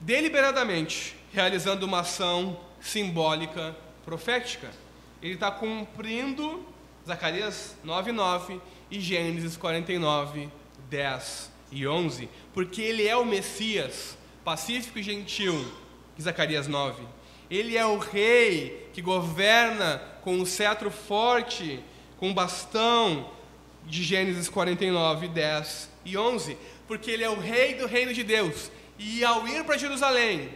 deliberadamente 0.00 1.16
realizando 1.32 1.84
uma 1.84 2.00
ação 2.00 2.58
simbólica 2.80 3.76
profética. 4.04 4.70
Ele 5.20 5.34
está 5.34 5.50
cumprindo 5.50 6.64
Zacarias 7.04 7.76
9:9 7.84 8.60
e 8.88 9.00
Gênesis 9.00 9.56
49, 9.56 10.48
10 10.88 11.50
e 11.72 11.86
11, 11.86 12.28
porque 12.54 12.80
ele 12.80 13.06
é 13.08 13.16
o 13.16 13.24
Messias, 13.24 14.16
pacífico 14.44 15.00
e 15.00 15.02
gentil, 15.02 15.66
Zacarias 16.20 16.68
9. 16.68 17.02
Ele 17.50 17.76
é 17.76 17.84
o 17.84 17.98
rei 17.98 18.88
que 18.92 19.02
governa 19.02 20.00
com 20.22 20.36
um 20.36 20.46
cetro 20.46 20.90
forte 20.90 21.82
com 22.18 22.32
bastão 22.32 23.30
de 23.86 24.02
Gênesis 24.02 24.48
49, 24.48 25.28
10 25.28 25.90
e 26.04 26.16
11, 26.16 26.56
porque 26.88 27.10
ele 27.10 27.24
é 27.24 27.30
o 27.30 27.38
rei 27.38 27.74
do 27.74 27.86
reino 27.86 28.12
de 28.12 28.24
Deus. 28.24 28.70
E 28.98 29.24
ao 29.24 29.46
ir 29.46 29.64
para 29.64 29.76
Jerusalém, 29.76 30.50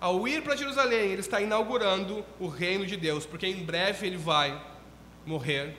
ao 0.00 0.26
ir 0.28 0.42
para 0.42 0.56
Jerusalém, 0.56 1.12
ele 1.12 1.20
está 1.20 1.40
inaugurando 1.40 2.24
o 2.38 2.48
reino 2.48 2.84
de 2.84 2.96
Deus, 2.96 3.24
porque 3.24 3.46
em 3.46 3.64
breve 3.64 4.06
ele 4.06 4.16
vai 4.16 4.60
morrer 5.24 5.76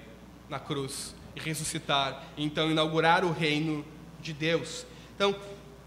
na 0.50 0.60
cruz 0.60 1.14
e 1.36 1.40
ressuscitar, 1.40 2.24
e 2.38 2.44
então 2.44 2.72
inaugurar 2.72 3.24
o 3.24 3.32
reino 3.32 3.86
de 4.22 4.34
Deus. 4.34 4.86
Então, 5.16 5.36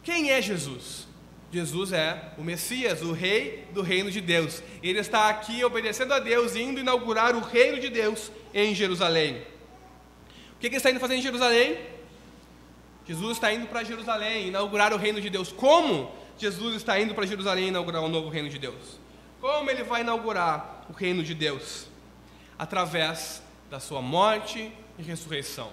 quem 0.03 0.31
é 0.31 0.41
Jesus? 0.41 1.09
Jesus 1.51 1.93
é 1.93 2.33
o 2.37 2.43
Messias, 2.43 3.01
o 3.01 3.13
rei 3.13 3.67
do 3.73 3.81
reino 3.81 4.11
de 4.11 4.21
Deus. 4.21 4.63
Ele 4.83 4.99
está 4.99 5.31
aqui 5.31 5.65
obedecendo 5.65 6.13
a 6.13 6.19
Deus, 6.19 6.55
indo 6.55 6.81
inaugurar 6.81 7.35
o 7.35 7.41
reino 7.41 7.81
de 7.81 7.89
Deus 7.89 8.31
em 8.53 8.75
Jerusalém. 8.75 9.43
O 10.55 10.61
que 10.61 10.67
ele 10.67 10.77
está 10.77 10.91
indo 10.91 11.01
fazer 11.01 11.15
em 11.15 11.23
Jerusalém? 11.23 11.79
Jesus 13.07 13.39
está 13.39 13.51
indo 13.51 13.67
para 13.67 13.83
Jerusalém 13.83 14.49
inaugurar 14.49 14.93
o 14.93 14.99
reino 14.99 15.21
de 15.21 15.31
Deus. 15.31 15.51
Como 15.51 16.13
Jesus 16.37 16.77
está 16.77 17.01
indo 17.01 17.15
para 17.15 17.25
Jerusalém 17.25 17.69
inaugurar 17.69 18.03
o 18.03 18.09
novo 18.09 18.29
reino 18.29 18.51
de 18.51 18.59
Deus? 18.59 18.99
Como 19.41 19.71
ele 19.71 19.83
vai 19.85 20.03
inaugurar 20.03 20.85
o 20.91 20.93
reino 20.93 21.23
de 21.23 21.35
Deus? 21.35 21.87
Através 22.59 23.43
da 23.71 23.81
sua 23.81 24.03
morte 24.03 24.71
e 24.99 25.03
ressurreição. 25.03 25.73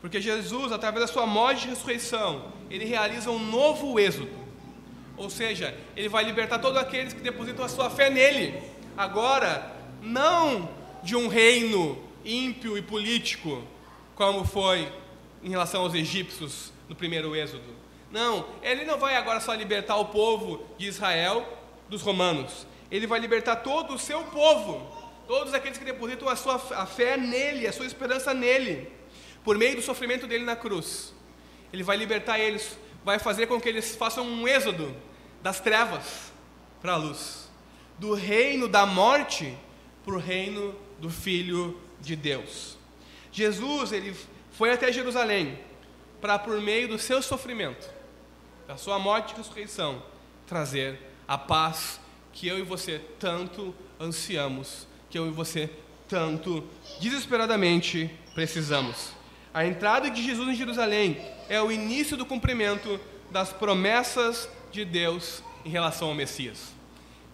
Porque 0.00 0.20
Jesus, 0.20 0.70
através 0.70 1.04
da 1.04 1.12
sua 1.12 1.26
morte 1.26 1.66
e 1.66 1.70
ressurreição, 1.70 2.52
ele 2.70 2.84
realiza 2.84 3.30
um 3.30 3.38
novo 3.40 3.98
êxodo 3.98 4.47
ou 5.18 5.28
seja, 5.28 5.76
ele 5.96 6.08
vai 6.08 6.24
libertar 6.24 6.58
todos 6.58 6.78
aqueles 6.78 7.12
que 7.12 7.20
depositam 7.20 7.64
a 7.64 7.68
sua 7.68 7.90
fé 7.90 8.08
nele. 8.08 8.54
Agora, 8.96 9.74
não 10.00 10.68
de 11.02 11.16
um 11.16 11.28
reino 11.28 12.02
ímpio 12.24 12.76
e 12.76 12.82
político, 12.82 13.62
como 14.14 14.44
foi 14.44 14.90
em 15.42 15.50
relação 15.50 15.82
aos 15.82 15.94
egípcios 15.94 16.72
no 16.88 16.94
primeiro 16.94 17.34
Êxodo. 17.34 17.76
Não, 18.10 18.46
ele 18.62 18.84
não 18.84 18.98
vai 18.98 19.16
agora 19.16 19.40
só 19.40 19.54
libertar 19.54 19.96
o 19.96 20.06
povo 20.06 20.64
de 20.78 20.86
Israel 20.86 21.46
dos 21.88 22.02
romanos. 22.02 22.66
Ele 22.90 23.06
vai 23.06 23.20
libertar 23.20 23.56
todo 23.56 23.94
o 23.94 23.98
seu 23.98 24.22
povo, 24.24 24.90
todos 25.26 25.52
aqueles 25.52 25.76
que 25.76 25.84
depositam 25.84 26.28
a 26.28 26.36
sua 26.36 26.54
a 26.74 26.86
fé 26.86 27.16
nele, 27.16 27.66
a 27.66 27.72
sua 27.72 27.86
esperança 27.86 28.32
nele, 28.32 28.90
por 29.44 29.58
meio 29.58 29.76
do 29.76 29.82
sofrimento 29.82 30.26
dele 30.26 30.44
na 30.44 30.56
cruz. 30.56 31.14
Ele 31.72 31.82
vai 31.82 31.96
libertar 31.96 32.38
eles, 32.38 32.78
vai 33.04 33.18
fazer 33.18 33.46
com 33.46 33.60
que 33.60 33.68
eles 33.68 33.96
façam 33.96 34.24
um 34.24 34.46
êxodo 34.46 34.94
das 35.42 35.60
trevas 35.60 36.32
para 36.80 36.92
a 36.92 36.96
luz, 36.96 37.48
do 37.98 38.14
reino 38.14 38.68
da 38.68 38.86
morte 38.86 39.56
para 40.04 40.14
o 40.14 40.18
reino 40.18 40.74
do 40.98 41.10
Filho 41.10 41.78
de 42.00 42.16
Deus. 42.16 42.76
Jesus, 43.32 43.92
ele 43.92 44.16
foi 44.52 44.72
até 44.72 44.92
Jerusalém 44.92 45.58
para, 46.20 46.38
por 46.38 46.60
meio 46.60 46.88
do 46.88 46.98
seu 46.98 47.22
sofrimento, 47.22 47.88
da 48.66 48.76
sua 48.76 48.98
morte 48.98 49.32
e 49.32 49.36
ressurreição, 49.36 50.02
trazer 50.46 50.98
a 51.26 51.38
paz 51.38 52.00
que 52.32 52.48
eu 52.48 52.58
e 52.58 52.62
você 52.62 53.00
tanto 53.18 53.74
ansiamos, 54.00 54.86
que 55.10 55.18
eu 55.18 55.26
e 55.26 55.30
você 55.30 55.70
tanto 56.08 56.66
desesperadamente 57.00 58.10
precisamos. 58.34 59.12
A 59.52 59.66
entrada 59.66 60.10
de 60.10 60.22
Jesus 60.22 60.48
em 60.48 60.54
Jerusalém 60.54 61.20
é 61.48 61.60
o 61.60 61.72
início 61.72 62.16
do 62.16 62.26
cumprimento 62.26 63.00
das 63.30 63.52
promessas 63.52 64.48
de 64.70 64.84
Deus 64.84 65.42
em 65.64 65.70
relação 65.70 66.08
ao 66.08 66.14
Messias. 66.14 66.72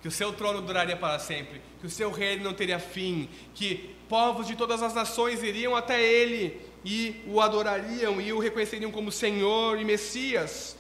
Que 0.01 0.09
o 0.09 0.11
seu 0.11 0.33
trono 0.33 0.61
duraria 0.61 0.97
para 0.97 1.19
sempre, 1.19 1.63
que 1.81 1.87
o 1.87 1.91
seu 1.91 2.11
reino 2.11 2.45
não 2.45 2.53
teria 2.53 2.79
fim, 2.79 3.29
que 3.55 3.95
povos 4.09 4.47
de 4.47 4.55
todas 4.55 4.83
as 4.83 4.95
nações 4.95 5.43
iriam 5.43 5.75
até 5.75 6.03
ele 6.03 6.61
e 6.85 7.23
o 7.27 7.41
adorariam 7.41 8.21
e 8.21 8.33
o 8.33 8.39
reconheceriam 8.39 8.91
como 8.91 9.11
Senhor 9.11 9.79
e 9.79 9.85
Messias. 9.85 10.77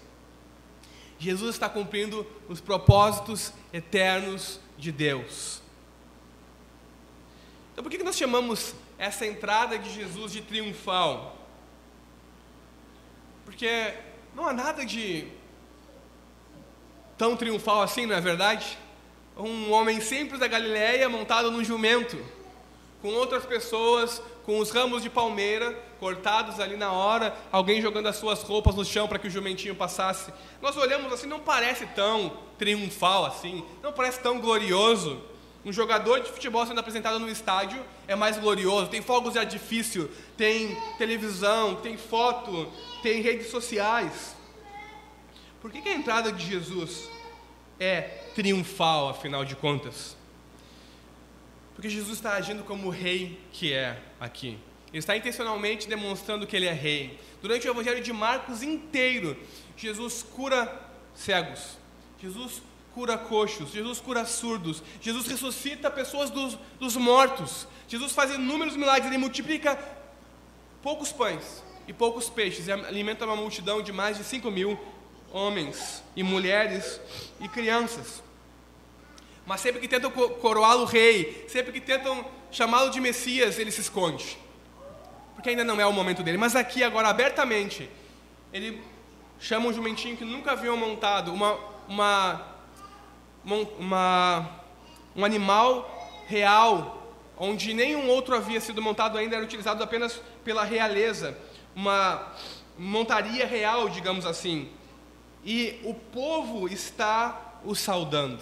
Jesus 1.18 1.54
está 1.54 1.68
cumprindo 1.68 2.26
os 2.48 2.60
propósitos 2.60 3.52
eternos 3.72 4.60
de 4.76 4.92
Deus. 4.92 5.62
Então, 7.72 7.82
por 7.82 7.90
que 7.90 8.02
nós 8.04 8.16
chamamos 8.16 8.74
essa 8.98 9.26
entrada 9.26 9.78
de 9.78 9.92
Jesus 9.92 10.32
de 10.32 10.42
triunfal? 10.42 11.43
Porque 13.44 13.94
não 14.34 14.48
há 14.48 14.52
nada 14.52 14.84
de 14.84 15.28
tão 17.16 17.36
triunfal 17.36 17.82
assim, 17.82 18.06
não 18.06 18.16
é 18.16 18.20
verdade? 18.20 18.78
Um 19.36 19.72
homem 19.72 20.00
simples 20.00 20.40
da 20.40 20.46
Galiléia 20.46 21.08
montado 21.08 21.50
num 21.50 21.64
jumento, 21.64 22.18
com 23.02 23.08
outras 23.08 23.44
pessoas, 23.44 24.22
com 24.44 24.58
os 24.58 24.70
ramos 24.70 25.02
de 25.02 25.10
palmeira 25.10 25.76
cortados 26.04 26.60
ali 26.60 26.76
na 26.76 26.92
hora, 26.92 27.34
alguém 27.50 27.80
jogando 27.80 28.08
as 28.08 28.16
suas 28.16 28.42
roupas 28.42 28.74
no 28.74 28.84
chão 28.84 29.08
para 29.08 29.18
que 29.18 29.26
o 29.26 29.30
jumentinho 29.30 29.74
passasse. 29.74 30.30
Nós 30.60 30.76
olhamos 30.76 31.10
assim, 31.10 31.26
não 31.26 31.40
parece 31.40 31.86
tão 31.86 32.36
triunfal 32.58 33.24
assim, 33.24 33.64
não 33.82 33.90
parece 33.90 34.20
tão 34.20 34.38
glorioso. 34.38 35.22
Um 35.64 35.72
jogador 35.72 36.20
de 36.20 36.30
futebol 36.30 36.66
sendo 36.66 36.80
apresentado 36.80 37.18
no 37.18 37.28
estádio 37.28 37.82
é 38.06 38.14
mais 38.14 38.36
glorioso, 38.36 38.90
tem 38.90 39.00
fogos 39.00 39.32
de 39.32 39.38
artifício, 39.38 40.10
tem 40.36 40.76
televisão, 40.98 41.76
tem 41.76 41.96
foto, 41.96 42.70
tem 43.02 43.22
redes 43.22 43.50
sociais. 43.50 44.36
Por 45.62 45.72
que, 45.72 45.80
que 45.80 45.88
a 45.88 45.94
entrada 45.94 46.30
de 46.30 46.44
Jesus 46.44 47.08
é 47.80 48.02
triunfal, 48.34 49.08
afinal 49.08 49.44
de 49.44 49.56
contas? 49.56 50.14
Porque 51.74 51.88
Jesus 51.88 52.18
está 52.18 52.34
agindo 52.34 52.62
como 52.62 52.88
o 52.88 52.90
rei 52.90 53.40
que 53.50 53.72
é 53.72 53.98
aqui. 54.20 54.58
Ele 54.88 54.98
está 54.98 55.16
intencionalmente 55.16 55.88
demonstrando 55.88 56.46
que 56.46 56.54
ele 56.54 56.66
é 56.66 56.72
rei. 56.72 57.18
Durante 57.40 57.66
o 57.66 57.70
Evangelho 57.70 58.02
de 58.02 58.12
Marcos 58.12 58.62
inteiro, 58.62 59.36
Jesus 59.76 60.22
cura 60.22 60.80
cegos, 61.14 61.78
Jesus 62.20 62.62
cura 62.94 63.18
coxos, 63.18 63.70
Jesus 63.72 64.00
cura 64.00 64.24
surdos, 64.24 64.82
Jesus 65.00 65.26
ressuscita 65.26 65.90
pessoas 65.90 66.30
dos, 66.30 66.56
dos 66.78 66.96
mortos, 66.96 67.66
Jesus 67.88 68.12
faz 68.12 68.32
inúmeros 68.32 68.76
milagres, 68.76 69.06
ele 69.06 69.18
multiplica 69.18 69.76
poucos 70.82 71.12
pães 71.12 71.62
e 71.88 71.92
poucos 71.92 72.30
peixes 72.30 72.68
e 72.68 72.72
alimenta 72.72 73.24
uma 73.24 73.36
multidão 73.36 73.82
de 73.82 73.92
mais 73.92 74.16
de 74.16 74.24
5 74.24 74.50
mil 74.50 74.78
homens 75.32 76.02
e 76.14 76.22
mulheres 76.22 77.00
e 77.40 77.48
crianças. 77.48 78.22
Mas 79.44 79.60
sempre 79.60 79.80
que 79.80 79.88
tentam 79.88 80.10
coroá-lo 80.10 80.84
rei, 80.84 81.44
sempre 81.48 81.72
que 81.72 81.80
tentam 81.80 82.24
chamá-lo 82.50 82.90
de 82.90 83.00
Messias, 83.00 83.58
ele 83.58 83.70
se 83.70 83.80
esconde. 83.80 84.38
Porque 85.34 85.50
ainda 85.50 85.64
não 85.64 85.80
é 85.80 85.86
o 85.86 85.92
momento 85.92 86.22
dele. 86.22 86.38
Mas 86.38 86.56
aqui, 86.56 86.82
agora, 86.82 87.08
abertamente, 87.08 87.90
ele 88.52 88.80
chama 89.38 89.68
um 89.68 89.72
jumentinho 89.72 90.16
que 90.16 90.24
nunca 90.24 90.52
haviam 90.52 90.76
montado, 90.76 91.32
uma, 91.32 91.58
uma, 91.86 92.53
uma, 93.44 94.48
um 95.14 95.24
animal 95.24 96.24
real, 96.26 97.12
onde 97.36 97.74
nenhum 97.74 98.08
outro 98.08 98.34
havia 98.34 98.60
sido 98.60 98.80
montado 98.80 99.18
ainda, 99.18 99.36
era 99.36 99.44
utilizado 99.44 99.82
apenas 99.82 100.20
pela 100.44 100.64
realeza, 100.64 101.36
uma 101.74 102.32
montaria 102.78 103.46
real, 103.46 103.88
digamos 103.88 104.24
assim. 104.26 104.68
E 105.44 105.80
o 105.84 105.94
povo 105.94 106.68
está 106.68 107.60
o 107.64 107.74
saudando. 107.74 108.40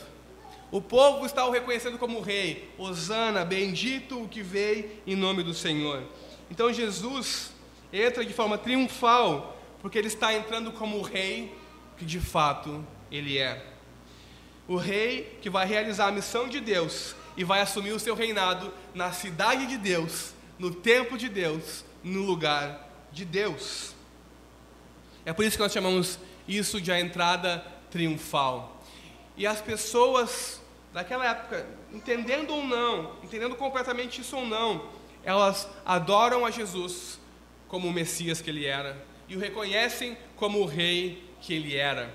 O 0.70 0.80
povo 0.80 1.26
está 1.26 1.44
o 1.44 1.50
reconhecendo 1.50 1.98
como 1.98 2.20
rei. 2.20 2.70
Osana, 2.78 3.44
bendito 3.44 4.22
o 4.22 4.28
que 4.28 4.42
veio 4.42 4.90
em 5.06 5.16
nome 5.16 5.42
do 5.42 5.52
Senhor. 5.52 6.02
Então 6.50 6.72
Jesus 6.72 7.52
entra 7.92 8.24
de 8.24 8.32
forma 8.32 8.56
triunfal, 8.56 9.58
porque 9.80 9.98
ele 9.98 10.06
está 10.06 10.32
entrando 10.32 10.72
como 10.72 10.98
o 10.98 11.02
rei 11.02 11.54
que 11.98 12.04
de 12.04 12.20
fato 12.20 12.84
ele 13.10 13.38
é. 13.38 13.71
O 14.68 14.76
rei 14.76 15.38
que 15.40 15.50
vai 15.50 15.66
realizar 15.66 16.08
a 16.08 16.12
missão 16.12 16.48
de 16.48 16.60
Deus 16.60 17.14
e 17.36 17.44
vai 17.44 17.60
assumir 17.60 17.92
o 17.92 17.98
seu 17.98 18.14
reinado 18.14 18.72
na 18.94 19.12
cidade 19.12 19.66
de 19.66 19.76
Deus, 19.76 20.32
no 20.58 20.70
templo 20.70 21.18
de 21.18 21.28
Deus, 21.28 21.84
no 22.02 22.22
lugar 22.22 22.88
de 23.10 23.24
Deus. 23.24 23.94
É 25.24 25.32
por 25.32 25.44
isso 25.44 25.56
que 25.56 25.62
nós 25.62 25.72
chamamos 25.72 26.18
isso 26.46 26.80
de 26.80 26.90
a 26.92 27.00
entrada 27.00 27.64
triunfal. 27.90 28.82
E 29.36 29.46
as 29.46 29.60
pessoas 29.60 30.60
daquela 30.92 31.26
época, 31.26 31.66
entendendo 31.92 32.54
ou 32.54 32.64
não, 32.64 33.16
entendendo 33.22 33.54
completamente 33.56 34.20
isso 34.20 34.36
ou 34.36 34.46
não, 34.46 34.88
elas 35.24 35.68
adoram 35.84 36.44
a 36.44 36.50
Jesus 36.50 37.18
como 37.68 37.88
o 37.88 37.92
Messias 37.92 38.40
que 38.40 38.50
ele 38.50 38.66
era 38.66 39.02
e 39.28 39.36
o 39.36 39.40
reconhecem 39.40 40.16
como 40.36 40.60
o 40.60 40.66
rei 40.66 41.24
que 41.40 41.54
ele 41.54 41.76
era. 41.76 42.12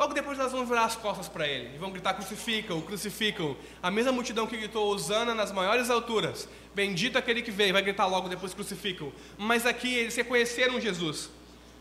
Logo 0.00 0.14
depois 0.14 0.38
elas 0.38 0.50
vão 0.50 0.64
virar 0.64 0.86
as 0.86 0.96
costas 0.96 1.28
para 1.28 1.46
ele 1.46 1.74
e 1.74 1.78
vão 1.78 1.90
gritar: 1.90 2.14
crucificam, 2.14 2.80
crucificam. 2.80 3.54
A 3.82 3.90
mesma 3.90 4.10
multidão 4.10 4.46
que 4.46 4.56
gritou 4.56 4.88
Osana 4.88 5.34
nas 5.34 5.52
maiores 5.52 5.90
alturas, 5.90 6.48
bendito 6.74 7.18
aquele 7.18 7.42
que 7.42 7.50
veio, 7.50 7.74
vai 7.74 7.82
gritar 7.82 8.06
logo 8.06 8.26
depois: 8.26 8.54
crucificam. 8.54 9.12
Mas 9.36 9.66
aqui 9.66 9.94
eles 9.94 10.16
reconheceram 10.16 10.80
Jesus 10.80 11.28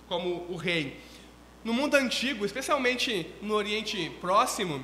como 0.10 0.46
o 0.50 0.58
rei. 0.58 1.00
No 1.64 1.74
mundo 1.74 1.96
antigo, 1.96 2.46
especialmente 2.46 3.26
no 3.42 3.54
Oriente 3.54 4.12
Próximo, 4.20 4.84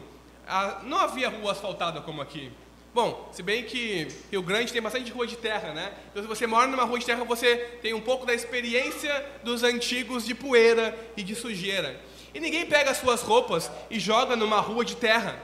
não 0.83 0.99
havia 0.99 1.27
rua 1.27 1.51
asfaltada 1.51 1.99
como 1.99 2.21
aqui. 2.21 2.49
Bom, 2.93 3.29
se 3.33 3.43
bem 3.43 3.65
que 3.65 4.07
Rio 4.31 4.43
Grande 4.43 4.71
tem 4.71 4.81
bastante 4.81 5.11
rua 5.11 5.27
de 5.27 5.35
terra, 5.35 5.73
né? 5.73 5.93
Então, 6.09 6.23
se 6.23 6.29
você 6.29 6.47
mora 6.47 6.67
numa 6.67 6.85
rua 6.85 6.97
de 6.97 7.05
terra, 7.05 7.25
você 7.25 7.57
tem 7.81 7.93
um 7.93 7.99
pouco 7.99 8.25
da 8.25 8.33
experiência 8.33 9.13
dos 9.43 9.61
antigos 9.61 10.25
de 10.25 10.33
poeira 10.33 10.97
e 11.17 11.21
de 11.21 11.35
sujeira. 11.35 11.99
E 12.35 12.39
ninguém 12.41 12.65
pega 12.65 12.91
as 12.91 12.97
suas 12.97 13.21
roupas 13.21 13.71
e 13.89 13.97
joga 13.97 14.35
numa 14.35 14.59
rua 14.59 14.83
de 14.83 14.97
terra 14.97 15.41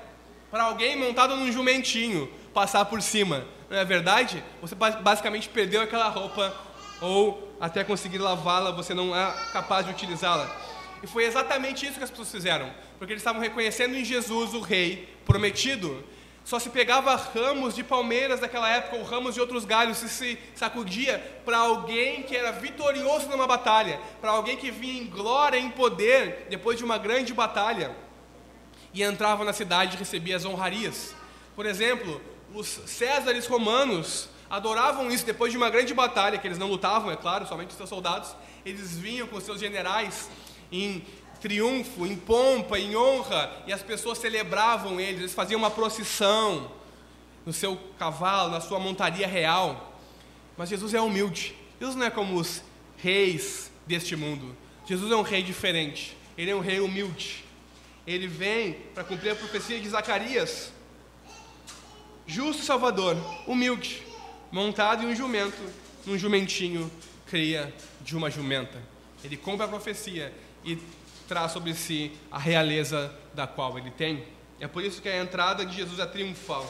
para 0.51 0.63
alguém 0.63 0.97
montado 0.97 1.37
num 1.37 1.49
jumentinho 1.49 2.29
passar 2.53 2.83
por 2.83 3.01
cima. 3.01 3.45
Não 3.69 3.77
é 3.77 3.85
verdade? 3.85 4.43
Você 4.61 4.75
basicamente 4.75 5.47
perdeu 5.47 5.81
aquela 5.81 6.09
roupa 6.09 6.53
ou 6.99 7.55
até 7.61 7.85
conseguir 7.85 8.17
lavá-la, 8.17 8.71
você 8.71 8.93
não 8.93 9.15
é 9.15 9.33
capaz 9.53 9.85
de 9.85 9.93
utilizá-la. 9.93 10.53
E 11.01 11.07
foi 11.07 11.23
exatamente 11.23 11.85
isso 11.85 11.97
que 11.97 12.03
as 12.03 12.09
pessoas 12.09 12.29
fizeram, 12.29 12.69
porque 12.99 13.13
eles 13.13 13.21
estavam 13.21 13.41
reconhecendo 13.41 13.95
em 13.95 14.03
Jesus 14.03 14.53
o 14.53 14.59
rei 14.59 15.07
prometido. 15.25 16.03
Só 16.43 16.59
se 16.59 16.69
pegava 16.69 17.15
ramos 17.15 17.75
de 17.75 17.83
palmeiras 17.83 18.39
daquela 18.39 18.69
época, 18.69 18.97
ou 18.97 19.03
ramos 19.03 19.35
de 19.35 19.41
outros 19.41 19.63
galhos, 19.63 20.01
e 20.01 20.09
se 20.09 20.39
sacudia 20.55 21.41
para 21.45 21.57
alguém 21.57 22.23
que 22.23 22.35
era 22.35 22.51
vitorioso 22.51 23.29
numa 23.29 23.45
batalha, 23.45 23.99
para 24.19 24.31
alguém 24.31 24.57
que 24.57 24.71
vinha 24.71 25.01
em 25.01 25.05
glória, 25.05 25.57
em 25.57 25.69
poder, 25.69 26.47
depois 26.49 26.77
de 26.77 26.83
uma 26.83 26.97
grande 26.97 27.33
batalha, 27.33 27.95
e 28.93 29.03
entrava 29.03 29.45
na 29.45 29.53
cidade 29.53 29.95
e 29.95 29.99
recebia 29.99 30.35
as 30.35 30.43
honrarias. 30.43 31.15
Por 31.55 31.65
exemplo, 31.65 32.19
os 32.53 32.67
Césares 32.67 33.45
romanos 33.45 34.27
adoravam 34.49 35.09
isso 35.09 35.25
depois 35.25 35.51
de 35.51 35.57
uma 35.57 35.69
grande 35.69 35.93
batalha, 35.93 36.37
que 36.37 36.47
eles 36.47 36.57
não 36.57 36.67
lutavam, 36.67 37.11
é 37.11 37.15
claro, 37.15 37.47
somente 37.47 37.69
os 37.69 37.77
seus 37.77 37.87
soldados, 37.87 38.35
eles 38.65 38.97
vinham 38.97 39.27
com 39.27 39.39
seus 39.39 39.59
generais 39.59 40.29
em 40.71 41.05
triunfo, 41.41 42.05
em 42.05 42.15
pompa, 42.15 42.79
em 42.79 42.95
honra, 42.95 43.51
e 43.65 43.73
as 43.73 43.81
pessoas 43.81 44.19
celebravam 44.19 44.99
eles, 44.99 45.19
eles 45.21 45.33
faziam 45.33 45.57
uma 45.57 45.71
procissão 45.71 46.71
no 47.45 47.51
seu 47.51 47.75
cavalo, 47.97 48.51
na 48.51 48.61
sua 48.61 48.79
montaria 48.79 49.27
real. 49.27 49.99
Mas 50.55 50.69
Jesus 50.69 50.93
é 50.93 51.01
humilde. 51.01 51.55
Jesus 51.79 51.97
não 51.97 52.05
é 52.05 52.11
como 52.11 52.35
os 52.35 52.61
reis 52.97 53.71
deste 53.87 54.15
mundo. 54.15 54.55
Jesus 54.85 55.11
é 55.11 55.15
um 55.15 55.23
rei 55.23 55.41
diferente. 55.41 56.15
Ele 56.37 56.51
é 56.51 56.55
um 56.55 56.59
rei 56.59 56.79
humilde. 56.79 57.43
Ele 58.05 58.27
vem 58.27 58.73
para 58.93 59.03
cumprir 59.03 59.31
a 59.31 59.35
profecia 59.35 59.79
de 59.79 59.89
Zacarias. 59.89 60.71
Justo 62.27 62.63
Salvador, 62.63 63.17
humilde, 63.47 64.03
montado 64.51 65.03
em 65.03 65.07
um 65.07 65.15
jumento, 65.15 65.61
num 66.05 66.17
jumentinho 66.17 66.89
cria 67.25 67.73
de 68.01 68.15
uma 68.15 68.29
jumenta. 68.29 68.81
Ele 69.23 69.37
cumpre 69.37 69.65
a 69.65 69.67
profecia 69.67 70.33
e 70.63 70.77
traz 71.31 71.53
sobre 71.53 71.73
si 71.73 72.11
a 72.29 72.37
realeza 72.37 73.09
da 73.33 73.47
qual 73.47 73.77
ele 73.77 73.89
tem. 73.89 74.21
É 74.59 74.67
por 74.67 74.83
isso 74.83 75.01
que 75.01 75.07
a 75.07 75.17
entrada 75.17 75.65
de 75.65 75.73
Jesus 75.73 75.97
é 75.97 76.05
triunfal. 76.05 76.69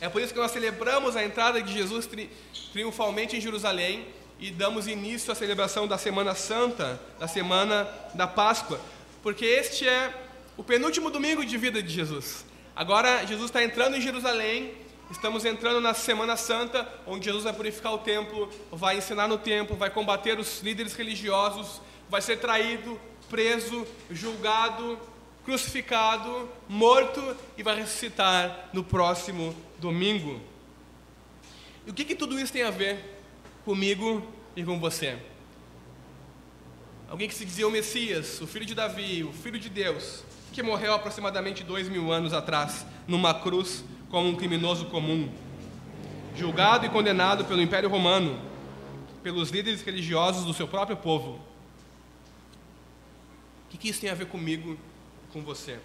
É 0.00 0.08
por 0.08 0.20
isso 0.20 0.34
que 0.34 0.40
nós 0.40 0.50
celebramos 0.50 1.14
a 1.14 1.24
entrada 1.24 1.62
de 1.62 1.72
Jesus 1.72 2.08
tri 2.08 2.28
triunfalmente 2.72 3.36
em 3.36 3.40
Jerusalém 3.40 4.04
e 4.40 4.50
damos 4.50 4.88
início 4.88 5.30
à 5.30 5.34
celebração 5.36 5.86
da 5.86 5.96
Semana 5.96 6.34
Santa, 6.34 7.00
da 7.20 7.28
Semana 7.28 7.88
da 8.14 8.26
Páscoa, 8.26 8.80
porque 9.22 9.44
este 9.44 9.88
é 9.88 10.12
o 10.56 10.64
penúltimo 10.64 11.08
domingo 11.08 11.46
de 11.46 11.56
vida 11.56 11.80
de 11.80 11.88
Jesus. 11.88 12.44
Agora 12.74 13.24
Jesus 13.26 13.44
está 13.44 13.62
entrando 13.62 13.96
em 13.96 14.00
Jerusalém, 14.00 14.74
estamos 15.08 15.44
entrando 15.44 15.80
na 15.80 15.94
Semana 15.94 16.36
Santa, 16.36 16.84
onde 17.06 17.26
Jesus 17.26 17.44
vai 17.44 17.52
purificar 17.52 17.94
o 17.94 17.98
templo, 17.98 18.50
vai 18.72 18.98
ensinar 18.98 19.28
no 19.28 19.38
templo, 19.38 19.76
vai 19.76 19.88
combater 19.88 20.36
os 20.36 20.62
líderes 20.62 20.94
religiosos, 20.94 21.80
vai 22.08 22.20
ser 22.20 22.38
traído, 22.38 23.00
preso, 23.28 23.86
julgado, 24.10 24.98
crucificado, 25.44 26.48
morto 26.68 27.36
e 27.56 27.62
vai 27.62 27.76
ressuscitar 27.76 28.68
no 28.72 28.82
próximo 28.82 29.54
domingo. 29.78 30.40
E 31.86 31.90
o 31.90 31.94
que, 31.94 32.04
que 32.04 32.16
tudo 32.16 32.38
isso 32.38 32.52
tem 32.52 32.62
a 32.62 32.70
ver 32.70 33.22
comigo 33.64 34.26
e 34.56 34.64
com 34.64 34.80
você? 34.80 35.16
Alguém 37.08 37.28
que 37.28 37.34
se 37.34 37.44
dizia 37.44 37.68
o 37.68 37.70
Messias, 37.70 38.40
o 38.40 38.46
filho 38.46 38.66
de 38.66 38.74
Davi, 38.74 39.22
o 39.22 39.32
filho 39.32 39.60
de 39.60 39.68
Deus, 39.68 40.24
que 40.52 40.62
morreu 40.62 40.94
aproximadamente 40.94 41.62
dois 41.62 41.88
mil 41.88 42.10
anos 42.10 42.32
atrás 42.32 42.84
numa 43.06 43.32
cruz 43.32 43.84
como 44.10 44.28
um 44.28 44.34
criminoso 44.34 44.86
comum, 44.86 45.30
julgado 46.34 46.86
e 46.86 46.88
condenado 46.88 47.44
pelo 47.44 47.62
Império 47.62 47.88
Romano, 47.88 48.40
pelos 49.22 49.50
líderes 49.50 49.82
religiosos 49.82 50.44
do 50.44 50.52
seu 50.52 50.66
próprio 50.66 50.96
povo 50.96 51.40
o 53.66 53.68
que, 53.68 53.76
que 53.76 53.88
isso 53.88 54.00
tem 54.00 54.10
a 54.10 54.14
ver 54.14 54.26
comigo 54.26 54.78
e 55.28 55.32
com 55.32 55.42
você? 55.42 55.78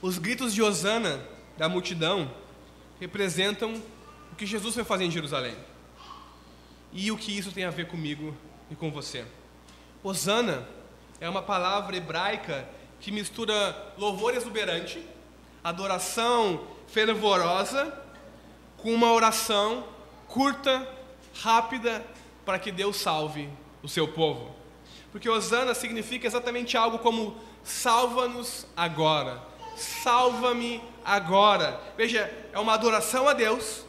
Os 0.00 0.18
gritos 0.18 0.54
de 0.54 0.62
Osana 0.62 1.26
da 1.58 1.68
multidão 1.68 2.30
representam 3.00 3.82
o 4.32 4.36
que 4.36 4.46
Jesus 4.46 4.74
foi 4.74 4.84
fazer 4.84 5.04
em 5.04 5.10
Jerusalém 5.10 5.56
e 6.92 7.10
o 7.10 7.18
que 7.18 7.36
isso 7.36 7.50
tem 7.50 7.64
a 7.64 7.70
ver 7.70 7.88
comigo 7.88 8.34
e 8.70 8.76
com 8.76 8.90
você. 8.90 9.24
Osana 10.02 10.66
é 11.20 11.28
uma 11.28 11.42
palavra 11.42 11.96
hebraica 11.96 12.68
que 13.00 13.10
mistura 13.10 13.94
louvor 13.98 14.34
exuberante, 14.34 15.04
adoração 15.62 16.66
fervorosa, 16.86 17.92
com 18.76 18.94
uma 18.94 19.12
oração 19.12 19.84
curta, 20.28 20.88
rápida, 21.34 22.04
para 22.44 22.58
que 22.58 22.70
Deus 22.70 22.96
salve 22.96 23.48
o 23.82 23.88
seu 23.88 24.06
povo. 24.06 24.54
Porque 25.14 25.30
Osana 25.30 25.74
significa 25.74 26.26
exatamente 26.26 26.76
algo 26.76 26.98
como 26.98 27.36
salva-nos 27.62 28.66
agora, 28.76 29.40
salva-me 29.76 30.82
agora. 31.04 31.80
Veja, 31.96 32.28
é 32.52 32.58
uma 32.58 32.74
adoração 32.74 33.28
a 33.28 33.32
Deus, 33.32 33.84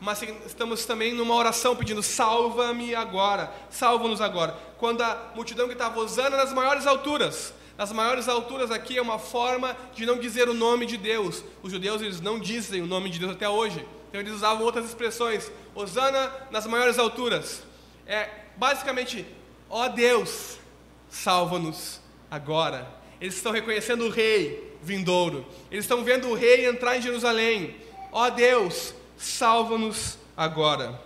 mas 0.00 0.22
estamos 0.46 0.86
também 0.86 1.12
numa 1.12 1.34
oração 1.34 1.74
pedindo: 1.74 2.00
salva-me 2.00 2.94
agora, 2.94 3.52
salva-nos 3.68 4.20
agora. 4.20 4.56
Quando 4.78 5.02
a 5.02 5.32
multidão 5.34 5.66
que 5.66 5.72
estava 5.72 5.98
Osana 5.98 6.36
nas 6.36 6.52
maiores 6.52 6.86
alturas, 6.86 7.52
nas 7.76 7.90
maiores 7.90 8.28
alturas 8.28 8.70
aqui 8.70 8.98
é 8.98 9.02
uma 9.02 9.18
forma 9.18 9.76
de 9.96 10.06
não 10.06 10.16
dizer 10.16 10.48
o 10.48 10.54
nome 10.54 10.86
de 10.86 10.96
Deus. 10.96 11.42
Os 11.60 11.72
judeus 11.72 12.02
eles 12.02 12.20
não 12.20 12.38
dizem 12.38 12.82
o 12.82 12.86
nome 12.86 13.10
de 13.10 13.18
Deus 13.18 13.32
até 13.32 13.48
hoje. 13.48 13.84
Então 14.10 14.20
eles 14.20 14.32
usavam 14.32 14.62
outras 14.64 14.84
expressões. 14.84 15.50
Osana 15.74 16.32
nas 16.52 16.68
maiores 16.68 17.00
alturas. 17.00 17.64
É 18.06 18.30
basicamente, 18.56 19.26
ó 19.68 19.88
Deus, 19.88 20.57
salva-nos 21.10 22.00
agora. 22.30 22.88
Eles 23.20 23.34
estão 23.34 23.52
reconhecendo 23.52 24.04
o 24.06 24.10
rei 24.10 24.76
vindouro. 24.82 25.46
Eles 25.70 25.84
estão 25.84 26.04
vendo 26.04 26.28
o 26.28 26.34
rei 26.34 26.66
entrar 26.66 26.96
em 26.96 27.02
Jerusalém. 27.02 27.76
Ó 28.12 28.30
Deus, 28.30 28.94
salva-nos 29.16 30.18
agora. 30.36 31.00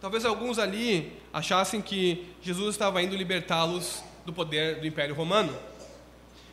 Talvez 0.00 0.24
alguns 0.24 0.58
ali 0.58 1.12
achassem 1.32 1.80
que 1.80 2.26
Jesus 2.40 2.74
estava 2.74 3.02
indo 3.02 3.16
libertá-los 3.16 4.02
do 4.24 4.32
poder 4.32 4.80
do 4.80 4.86
Império 4.86 5.14
Romano. 5.14 5.54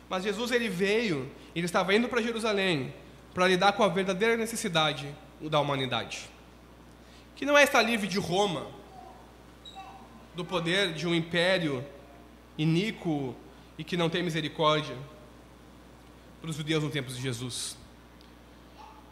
Mas 0.08 0.24
Jesus 0.24 0.50
ele 0.50 0.68
veio, 0.68 1.30
ele 1.54 1.66
estava 1.66 1.94
indo 1.94 2.08
para 2.08 2.20
Jerusalém 2.20 2.92
para 3.32 3.48
lidar 3.48 3.72
com 3.72 3.82
a 3.82 3.88
verdadeira 3.88 4.36
necessidade 4.36 5.08
da 5.40 5.58
humanidade. 5.58 6.28
Que 7.34 7.46
não 7.46 7.56
é 7.56 7.64
estar 7.64 7.82
livre 7.82 8.06
de 8.06 8.18
Roma, 8.18 8.66
do 10.34 10.44
poder 10.44 10.92
de 10.92 11.06
um 11.06 11.14
império 11.14 11.84
iníquo 12.56 13.34
e 13.78 13.84
que 13.84 13.96
não 13.96 14.10
tem 14.10 14.22
misericórdia 14.22 14.96
para 16.40 16.50
os 16.50 16.56
judeus 16.56 16.82
no 16.82 16.90
tempo 16.90 17.10
de 17.10 17.20
Jesus. 17.20 17.76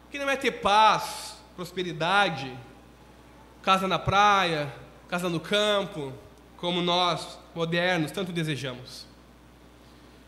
Que 0.09 0.19
não 0.19 0.29
é 0.29 0.35
ter 0.35 0.51
paz, 0.51 1.37
prosperidade, 1.55 2.55
casa 3.61 3.87
na 3.87 3.97
praia, 3.97 4.73
casa 5.07 5.29
no 5.29 5.39
campo, 5.39 6.13
como 6.57 6.81
nós, 6.81 7.39
modernos, 7.55 8.11
tanto 8.11 8.31
desejamos. 8.31 9.05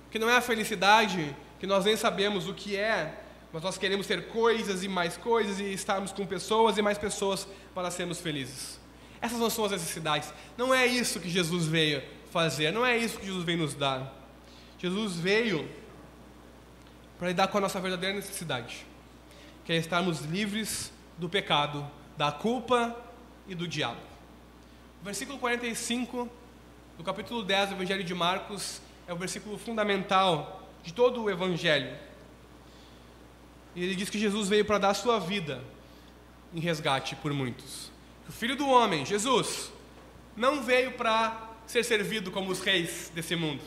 Que 0.09 0.17
não 0.17 0.29
é 0.29 0.37
a 0.37 0.41
felicidade 0.41 1.35
que 1.59 1.67
nós 1.67 1.85
nem 1.85 1.95
sabemos 1.95 2.47
o 2.47 2.53
que 2.53 2.75
é, 2.75 3.21
mas 3.51 3.61
nós 3.61 3.77
queremos 3.77 4.07
ter 4.07 4.27
coisas 4.27 4.83
e 4.83 4.87
mais 4.87 5.15
coisas 5.15 5.59
e 5.59 5.73
estarmos 5.73 6.11
com 6.11 6.25
pessoas 6.25 6.77
e 6.77 6.81
mais 6.81 6.97
pessoas 6.97 7.47
para 7.73 7.91
sermos 7.91 8.19
felizes. 8.19 8.79
Essas 9.21 9.39
não 9.39 9.49
são 9.49 9.65
as 9.65 9.71
necessidades. 9.71 10.33
Não 10.57 10.73
é 10.73 10.85
isso 10.85 11.19
que 11.19 11.29
Jesus 11.29 11.65
veio 11.65 12.01
fazer, 12.33 12.71
não 12.71 12.83
é 12.83 12.97
isso 12.97 13.19
que 13.19 13.27
Jesus 13.27 13.45
veio 13.45 13.59
nos 13.59 13.75
dar. 13.75 14.11
Jesus 14.79 15.15
veio 15.15 15.69
para 17.19 17.27
lidar 17.27 17.47
com 17.47 17.59
a 17.59 17.61
nossa 17.61 17.79
verdadeira 17.79 18.15
necessidade, 18.15 18.85
que 19.63 19.71
é 19.71 19.77
estarmos 19.77 20.21
livres 20.21 20.91
do 21.17 21.29
pecado, 21.29 21.87
da 22.17 22.31
culpa 22.31 22.97
e 23.47 23.53
do 23.53 23.67
diabo. 23.67 24.01
O 24.99 25.05
versículo 25.05 25.37
45 25.37 26.27
do 26.97 27.03
capítulo 27.03 27.43
10 27.43 27.69
do 27.69 27.75
Evangelho 27.75 28.03
de 28.03 28.15
Marcos 28.15 28.81
é 29.07 29.13
o 29.13 29.15
versículo 29.15 29.57
fundamental 29.57 30.67
de 30.81 30.91
todo 30.91 31.23
o 31.23 31.29
Evangelho. 31.29 31.95
E 33.75 33.83
ele 33.83 33.95
diz 33.95 34.09
que 34.09 34.19
Jesus 34.19 34.49
veio 34.49 34.65
para 34.65 34.79
dar 34.79 34.89
a 34.89 34.93
sua 34.95 35.19
vida 35.19 35.63
em 36.53 36.59
resgate 36.59 37.15
por 37.15 37.31
muitos. 37.31 37.91
O 38.27 38.31
filho 38.31 38.55
do 38.55 38.67
homem, 38.67 39.05
Jesus, 39.05 39.71
não 40.35 40.63
veio 40.63 40.93
para 40.93 41.52
ser 41.65 41.83
servido 41.83 42.31
como 42.31 42.51
os 42.51 42.61
reis 42.61 43.11
desse 43.13 43.35
mundo. 43.35 43.61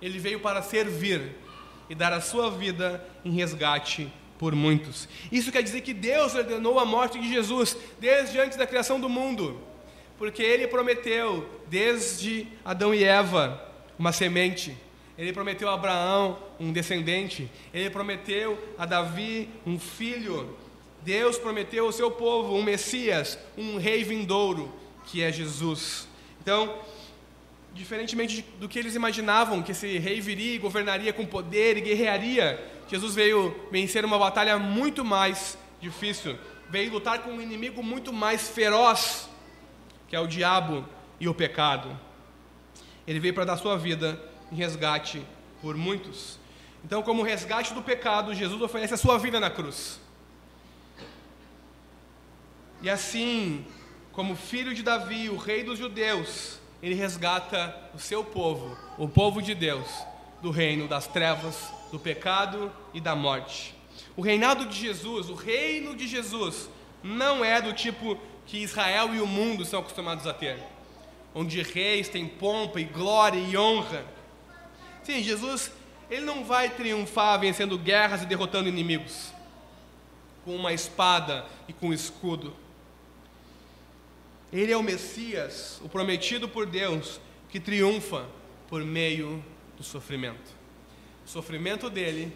Ele 0.00 0.18
veio 0.18 0.40
para 0.40 0.62
servir 0.62 1.36
e 1.88 1.94
dar 1.94 2.12
a 2.12 2.20
sua 2.20 2.50
vida 2.50 3.04
em 3.24 3.30
resgate 3.30 4.12
por 4.38 4.54
muitos. 4.54 5.08
Isso 5.30 5.52
quer 5.52 5.62
dizer 5.62 5.80
que 5.80 5.94
Deus 5.94 6.34
ordenou 6.34 6.78
a 6.78 6.84
morte 6.84 7.18
de 7.18 7.28
Jesus 7.28 7.76
desde 7.98 8.38
antes 8.38 8.56
da 8.56 8.66
criação 8.66 9.00
do 9.00 9.08
mundo, 9.08 9.60
porque 10.18 10.42
ele 10.42 10.66
prometeu 10.66 11.48
desde 11.68 12.46
Adão 12.64 12.94
e 12.94 13.04
Eva 13.04 13.62
uma 13.98 14.12
semente. 14.12 14.76
Ele 15.16 15.32
prometeu 15.32 15.70
a 15.70 15.74
Abraão 15.74 16.38
um 16.60 16.72
descendente, 16.72 17.50
ele 17.72 17.88
prometeu 17.88 18.58
a 18.76 18.84
Davi 18.84 19.48
um 19.64 19.78
filho, 19.78 20.54
Deus 21.02 21.38
prometeu 21.38 21.86
ao 21.86 21.92
seu 21.92 22.10
povo 22.10 22.54
um 22.54 22.62
Messias, 22.62 23.38
um 23.56 23.78
rei 23.78 24.04
vindouro, 24.04 24.70
que 25.06 25.22
é 25.22 25.32
Jesus. 25.32 26.06
Então, 26.42 26.78
diferentemente 27.76 28.44
do 28.58 28.68
que 28.68 28.78
eles 28.78 28.94
imaginavam, 28.94 29.62
que 29.62 29.72
esse 29.72 29.98
rei 29.98 30.20
viria 30.20 30.54
e 30.54 30.58
governaria 30.58 31.12
com 31.12 31.26
poder 31.26 31.76
e 31.76 31.82
guerrearia, 31.82 32.58
Jesus 32.88 33.14
veio 33.14 33.54
vencer 33.70 34.04
uma 34.04 34.18
batalha 34.18 34.58
muito 34.58 35.04
mais 35.04 35.58
difícil, 35.80 36.38
veio 36.70 36.90
lutar 36.90 37.22
com 37.22 37.30
um 37.30 37.40
inimigo 37.40 37.82
muito 37.82 38.12
mais 38.12 38.48
feroz, 38.48 39.28
que 40.08 40.16
é 40.16 40.20
o 40.20 40.26
diabo 40.26 40.84
e 41.20 41.28
o 41.28 41.34
pecado. 41.34 41.98
Ele 43.06 43.20
veio 43.20 43.34
para 43.34 43.44
dar 43.44 43.56
sua 43.56 43.76
vida 43.76 44.20
em 44.50 44.56
resgate 44.56 45.22
por 45.60 45.76
muitos. 45.76 46.38
Então, 46.84 47.02
como 47.02 47.22
resgate 47.22 47.74
do 47.74 47.82
pecado, 47.82 48.34
Jesus 48.34 48.60
oferece 48.62 48.94
a 48.94 48.96
sua 48.96 49.18
vida 49.18 49.38
na 49.38 49.50
cruz. 49.50 50.00
E 52.82 52.88
assim, 52.88 53.64
como 54.12 54.34
filho 54.34 54.74
de 54.74 54.82
Davi, 54.82 55.28
o 55.28 55.36
rei 55.36 55.62
dos 55.62 55.78
judeus, 55.78 56.58
ele 56.86 56.94
resgata 56.94 57.74
o 57.92 57.98
seu 57.98 58.22
povo, 58.22 58.78
o 58.96 59.08
povo 59.08 59.42
de 59.42 59.56
Deus, 59.56 59.88
do 60.40 60.52
reino 60.52 60.86
das 60.86 61.08
trevas, 61.08 61.68
do 61.90 61.98
pecado 61.98 62.70
e 62.94 63.00
da 63.00 63.16
morte. 63.16 63.74
O 64.16 64.22
reinado 64.22 64.66
de 64.66 64.78
Jesus, 64.78 65.28
o 65.28 65.34
reino 65.34 65.96
de 65.96 66.06
Jesus, 66.06 66.70
não 67.02 67.44
é 67.44 67.60
do 67.60 67.72
tipo 67.72 68.16
que 68.46 68.58
Israel 68.58 69.12
e 69.12 69.20
o 69.20 69.26
mundo 69.26 69.64
são 69.64 69.80
acostumados 69.80 70.28
a 70.28 70.32
ter, 70.32 70.62
onde 71.34 71.60
reis 71.60 72.08
têm 72.08 72.28
pompa 72.28 72.80
e 72.80 72.84
glória 72.84 73.40
e 73.40 73.56
honra. 73.56 74.04
Sim, 75.02 75.20
Jesus, 75.24 75.72
ele 76.08 76.24
não 76.24 76.44
vai 76.44 76.70
triunfar 76.70 77.40
vencendo 77.40 77.76
guerras 77.76 78.22
e 78.22 78.26
derrotando 78.26 78.68
inimigos 78.68 79.32
com 80.44 80.54
uma 80.54 80.72
espada 80.72 81.44
e 81.66 81.72
com 81.72 81.88
um 81.88 81.92
escudo. 81.92 82.54
Ele 84.52 84.72
é 84.72 84.76
o 84.76 84.82
Messias, 84.82 85.80
o 85.82 85.88
prometido 85.88 86.48
por 86.48 86.66
Deus, 86.66 87.20
que 87.48 87.58
triunfa 87.58 88.26
por 88.68 88.84
meio 88.84 89.44
do 89.76 89.82
sofrimento. 89.82 90.54
O 91.24 91.28
sofrimento 91.28 91.90
dele, 91.90 92.34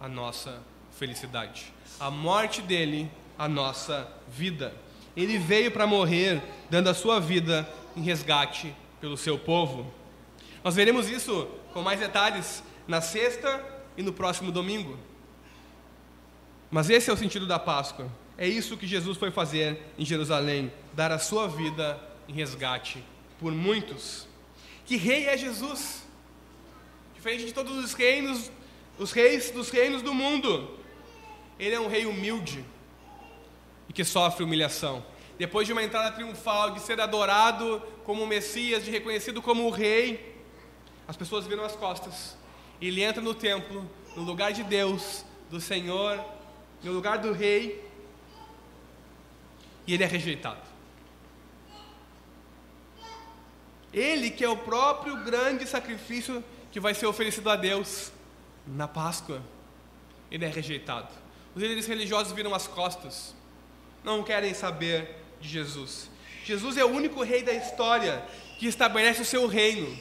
a 0.00 0.08
nossa 0.08 0.62
felicidade. 0.92 1.72
A 2.00 2.10
morte 2.10 2.62
dele, 2.62 3.10
a 3.38 3.48
nossa 3.48 4.10
vida. 4.28 4.74
Ele 5.16 5.38
veio 5.38 5.70
para 5.70 5.86
morrer, 5.86 6.42
dando 6.70 6.88
a 6.88 6.94
sua 6.94 7.20
vida 7.20 7.68
em 7.96 8.02
resgate 8.02 8.74
pelo 9.00 9.16
seu 9.16 9.38
povo. 9.38 9.92
Nós 10.62 10.74
veremos 10.74 11.08
isso 11.08 11.46
com 11.72 11.82
mais 11.82 12.00
detalhes 12.00 12.62
na 12.88 13.00
sexta 13.00 13.64
e 13.96 14.02
no 14.02 14.12
próximo 14.12 14.50
domingo. 14.50 14.98
Mas 16.70 16.90
esse 16.90 17.10
é 17.10 17.12
o 17.12 17.16
sentido 17.16 17.46
da 17.46 17.58
Páscoa. 17.58 18.10
É 18.36 18.48
isso 18.48 18.76
que 18.76 18.86
Jesus 18.86 19.16
foi 19.16 19.30
fazer 19.30 19.80
em 19.96 20.04
Jerusalém, 20.04 20.72
dar 20.92 21.12
a 21.12 21.18
sua 21.18 21.46
vida 21.46 22.00
em 22.28 22.32
resgate 22.32 23.02
por 23.38 23.52
muitos. 23.52 24.26
Que 24.84 24.96
rei 24.96 25.26
é 25.26 25.36
Jesus? 25.36 26.04
Diferente 27.14 27.46
de 27.46 27.54
todos 27.54 27.72
os 27.76 27.92
reinos, 27.92 28.50
os 28.98 29.12
reis 29.12 29.50
dos 29.50 29.70
reinos 29.70 30.02
do 30.02 30.12
mundo. 30.12 30.78
Ele 31.58 31.74
é 31.74 31.80
um 31.80 31.88
rei 31.88 32.06
humilde 32.06 32.64
e 33.88 33.92
que 33.92 34.04
sofre 34.04 34.42
humilhação. 34.42 35.04
Depois 35.38 35.66
de 35.66 35.72
uma 35.72 35.82
entrada 35.82 36.10
triunfal, 36.12 36.72
de 36.72 36.80
ser 36.80 37.00
adorado 37.00 37.82
como 38.04 38.26
Messias, 38.26 38.84
de 38.84 38.90
reconhecido 38.90 39.40
como 39.40 39.64
o 39.66 39.70
rei, 39.70 40.34
as 41.06 41.16
pessoas 41.16 41.46
viram 41.46 41.64
as 41.64 41.76
costas. 41.76 42.36
Ele 42.80 43.02
entra 43.02 43.22
no 43.22 43.34
templo, 43.34 43.88
no 44.16 44.22
lugar 44.22 44.52
de 44.52 44.62
Deus, 44.62 45.24
do 45.50 45.60
Senhor, 45.60 46.22
no 46.82 46.92
lugar 46.92 47.18
do 47.18 47.32
rei, 47.32 47.82
e 49.86 49.94
ele 49.94 50.04
é 50.04 50.06
rejeitado. 50.06 50.60
Ele 53.92 54.30
que 54.30 54.44
é 54.44 54.48
o 54.48 54.56
próprio 54.56 55.22
grande 55.24 55.66
sacrifício 55.66 56.42
que 56.72 56.80
vai 56.80 56.94
ser 56.94 57.06
oferecido 57.06 57.48
a 57.48 57.54
Deus 57.54 58.10
na 58.66 58.88
Páscoa, 58.88 59.40
ele 60.30 60.44
é 60.44 60.48
rejeitado. 60.48 61.08
Os 61.54 61.62
líderes 61.62 61.86
religiosos 61.86 62.32
viram 62.32 62.54
as 62.54 62.66
costas. 62.66 63.34
não 64.02 64.22
querem 64.22 64.52
saber 64.52 65.16
de 65.40 65.48
Jesus. 65.48 66.10
Jesus 66.44 66.76
é 66.76 66.84
o 66.84 66.88
único 66.88 67.22
rei 67.22 67.42
da 67.42 67.52
história 67.52 68.22
que 68.58 68.66
estabelece 68.66 69.22
o 69.22 69.24
seu 69.24 69.46
reino, 69.46 69.96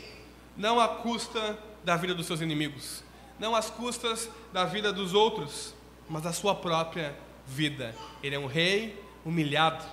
não 0.57 0.79
à 0.79 0.87
custa 0.87 1.57
da 1.83 1.95
vida 1.95 2.13
dos 2.13 2.25
seus 2.25 2.41
inimigos, 2.41 3.03
não 3.39 3.55
às 3.55 3.69
custas 3.69 4.29
da 4.51 4.65
vida 4.65 4.91
dos 4.91 5.13
outros, 5.13 5.73
mas 6.09 6.23
da 6.23 6.33
sua 6.33 6.55
própria 6.55 7.15
vida. 7.45 7.95
Ele 8.21 8.35
é 8.35 8.39
um 8.39 8.47
rei 8.47 9.02
humilhado, 9.25 9.83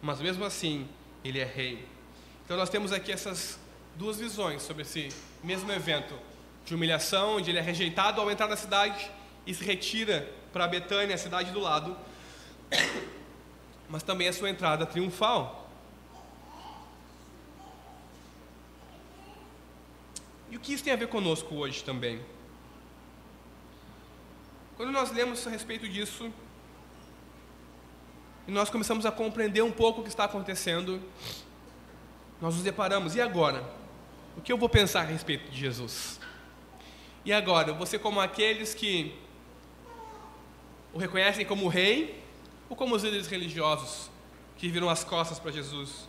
mas 0.00 0.20
mesmo 0.20 0.44
assim, 0.44 0.88
ele 1.24 1.38
é 1.38 1.44
rei. 1.44 1.86
Então 2.44 2.56
nós 2.56 2.68
temos 2.68 2.92
aqui 2.92 3.12
essas 3.12 3.58
duas 3.96 4.18
visões 4.18 4.62
sobre 4.62 4.82
esse 4.82 5.08
mesmo 5.42 5.70
evento 5.70 6.18
de 6.64 6.74
humilhação, 6.74 7.36
onde 7.36 7.50
ele 7.50 7.58
é 7.58 7.62
rejeitado 7.62 8.20
ao 8.20 8.30
entrar 8.30 8.48
na 8.48 8.56
cidade 8.56 9.10
e 9.46 9.54
se 9.54 9.64
retira 9.64 10.28
para 10.52 10.68
Betânia, 10.68 11.14
a 11.14 11.18
cidade 11.18 11.50
do 11.50 11.60
lado, 11.60 11.96
mas 13.88 14.02
também 14.02 14.28
a 14.28 14.32
sua 14.32 14.50
entrada 14.50 14.86
triunfal. 14.86 15.70
E 20.50 20.56
o 20.56 20.60
que 20.60 20.74
isso 20.74 20.84
tem 20.84 20.92
a 20.92 20.96
ver 20.96 21.08
conosco 21.08 21.54
hoje 21.54 21.82
também? 21.82 22.20
Quando 24.76 24.92
nós 24.92 25.10
lemos 25.10 25.46
a 25.46 25.50
respeito 25.50 25.88
disso, 25.88 26.32
e 28.46 28.50
nós 28.52 28.70
começamos 28.70 29.06
a 29.06 29.12
compreender 29.12 29.62
um 29.62 29.70
pouco 29.70 30.00
o 30.00 30.02
que 30.02 30.08
está 30.08 30.24
acontecendo, 30.24 31.00
nós 32.40 32.54
nos 32.54 32.64
deparamos, 32.64 33.14
e 33.14 33.20
agora? 33.20 33.62
O 34.36 34.40
que 34.40 34.52
eu 34.52 34.58
vou 34.58 34.68
pensar 34.68 35.00
a 35.00 35.04
respeito 35.04 35.50
de 35.50 35.58
Jesus? 35.58 36.18
E 37.24 37.32
agora, 37.32 37.72
você 37.72 37.98
como 37.98 38.20
aqueles 38.20 38.74
que 38.74 39.16
o 40.92 40.98
reconhecem 40.98 41.46
como 41.46 41.68
rei, 41.68 42.22
ou 42.68 42.76
como 42.76 42.94
os 42.94 43.02
líderes 43.02 43.26
religiosos 43.26 44.10
que 44.56 44.68
viram 44.68 44.88
as 44.88 45.04
costas 45.04 45.38
para 45.38 45.52
Jesus 45.52 46.08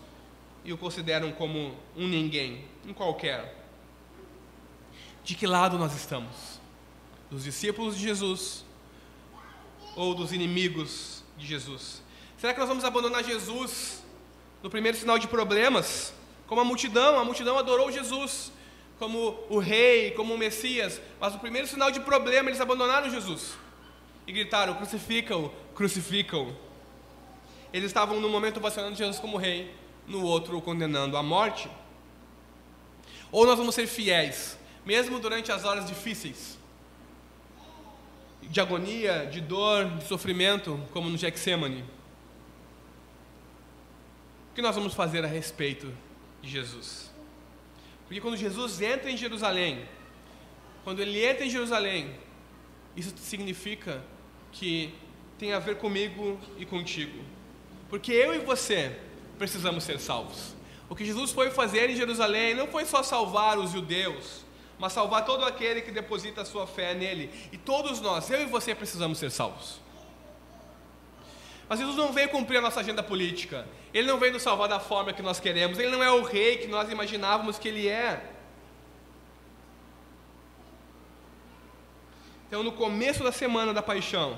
e 0.66 0.72
o 0.74 0.78
consideram 0.78 1.32
como 1.32 1.76
um 1.96 2.08
ninguém, 2.08 2.66
um 2.88 2.94
qualquer? 2.94 3.64
De 5.24 5.36
que 5.36 5.46
lado 5.48 5.78
nós 5.78 5.96
estamos? 5.96 6.60
Dos 7.30 7.44
discípulos 7.44 7.98
de 7.98 8.04
Jesus 8.04 8.66
ou 9.96 10.14
dos 10.14 10.32
inimigos 10.32 11.24
de 11.38 11.46
Jesus? 11.46 12.03
Será 12.44 12.54
que 12.54 12.60
nós 12.60 12.68
vamos 12.68 12.84
abandonar 12.84 13.24
Jesus 13.24 14.04
no 14.62 14.70
primeiro 14.70 14.98
sinal 14.98 15.18
de 15.18 15.30
problemas? 15.30 16.14
Como 16.46 16.60
a 16.60 16.66
multidão, 16.66 17.18
a 17.18 17.24
multidão 17.24 17.58
adorou 17.58 17.89
Jesus 17.89 18.52
como 19.00 19.39
o 19.50 19.60
rei, 19.60 20.12
como 20.12 20.34
o 20.34 20.38
Messias, 20.38 21.00
mas 21.22 21.32
no 21.32 21.39
primeiro 21.39 21.70
sinal 21.70 21.89
de 21.89 22.02
problema 22.02 22.50
eles 22.50 22.60
abandonaram 22.60 23.10
Jesus 23.10 23.54
e 24.28 24.34
gritaram: 24.34 24.74
crucificam, 24.74 25.54
crucificam. 25.74 26.54
Eles 27.72 27.86
estavam 27.86 28.20
no 28.20 28.28
momento 28.28 28.60
vacinando 28.60 28.98
Jesus 28.98 29.20
como 29.20 29.38
rei, 29.38 29.74
no 30.06 30.22
outro 30.22 30.58
o 30.58 30.62
condenando 30.62 31.16
à 31.16 31.24
morte. 31.24 31.70
Ou 33.32 33.46
nós 33.46 33.58
vamos 33.58 33.74
ser 33.74 33.88
fiéis, 33.88 34.60
mesmo 34.86 35.18
durante 35.18 35.50
as 35.50 35.64
horas 35.64 35.86
difíceis, 35.86 36.60
de 38.41 38.60
agonia, 38.60 39.30
de 39.32 39.39
dor, 39.39 39.86
de 39.91 40.06
sofrimento, 40.06 40.78
como 40.91 41.10
no 41.10 41.18
Getsemane. 41.18 42.03
O 44.54 44.56
que 44.56 44.62
nós 44.62 44.76
vamos 44.76 44.93
fazer 44.93 45.26
a 45.26 45.28
respeito 45.28 45.91
de 46.39 46.47
Jesus? 46.47 47.12
Porque 48.06 48.22
quando 48.22 48.38
Jesus 48.38 48.80
entra 48.82 49.10
em 49.10 49.18
Jerusalém, 49.18 49.84
quando 50.84 51.01
ele 51.01 51.26
entra 51.26 51.43
em 51.43 51.49
Jerusalém, 51.49 52.14
isso 52.95 53.16
significa 53.18 54.04
que 54.51 54.93
tem 55.39 55.54
a 55.54 55.58
ver 55.60 55.78
comigo 55.78 56.39
e 56.56 56.68
contigo. 56.68 57.20
Porque 57.89 58.12
eu 58.12 58.36
e 58.36 58.45
você 58.45 58.95
precisamos 59.39 59.86
ser 59.86 59.99
salvos. 59.99 60.54
O 60.88 60.95
que 60.95 61.04
Jesus 61.04 61.32
foi 61.32 61.49
fazer 61.49 61.89
em 61.89 61.95
Jerusalém 61.95 62.54
não 62.54 62.68
foi 62.68 62.86
só 62.86 63.01
salvar 63.01 63.58
os 63.58 63.72
judeus, 63.72 64.45
mas 64.78 64.93
salvar 64.93 65.26
todo 65.26 65.45
aquele 65.45 65.82
que 65.82 65.89
deposita 65.89 66.41
a 66.41 66.45
sua 66.45 66.68
fé 66.68 66.93
nele. 66.93 67.32
E 67.51 67.58
todos 67.58 67.99
nós, 67.99 68.30
eu 68.30 68.43
e 68.43 68.45
você, 68.45 68.76
precisamos 68.76 69.18
ser 69.18 69.32
salvos. 69.32 69.82
Mas 71.74 71.80
Jesus 71.80 71.98
não 71.98 72.14
veio 72.14 72.30
cumprir 72.30 72.58
a 72.58 72.62
nossa 72.62 72.82
agenda 72.82 73.02
política. 73.02 73.68
Ele 73.92 74.08
não 74.08 74.20
veio 74.20 74.34
nos 74.34 74.44
salvar 74.44 74.70
da 74.70 74.80
forma 74.80 75.12
que 75.12 75.24
nós 75.24 75.40
queremos. 75.40 75.80
Ele 75.80 75.90
não 75.90 76.04
é 76.04 76.12
o 76.12 76.22
rei 76.22 76.58
que 76.58 76.68
nós 76.68 76.88
imaginávamos 76.92 77.58
que 77.58 77.68
ele 77.68 77.88
é. 77.88 78.32
Então, 82.48 82.62
no 82.62 82.74
começo 82.74 83.24
da 83.24 83.32
semana 83.32 83.74
da 83.74 83.82
paixão, 83.82 84.38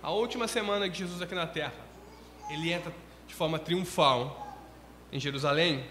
a 0.00 0.12
última 0.12 0.46
semana 0.46 0.88
de 0.88 0.96
Jesus 0.96 1.20
aqui 1.20 1.34
na 1.34 1.48
terra, 1.48 1.74
ele 2.48 2.72
entra 2.72 2.94
de 3.26 3.34
forma 3.34 3.58
triunfal 3.58 4.56
em 5.10 5.18
Jerusalém. 5.18 5.84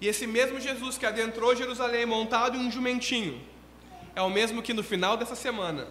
E 0.00 0.08
esse 0.08 0.26
mesmo 0.26 0.58
Jesus 0.58 0.96
que 0.96 1.04
adentrou 1.04 1.54
Jerusalém 1.54 2.06
montado 2.06 2.56
em 2.56 2.60
um 2.60 2.70
jumentinho, 2.70 3.38
é 4.16 4.22
o 4.22 4.30
mesmo 4.30 4.62
que 4.62 4.72
no 4.72 4.82
final 4.82 5.18
dessa 5.18 5.36
semana 5.36 5.88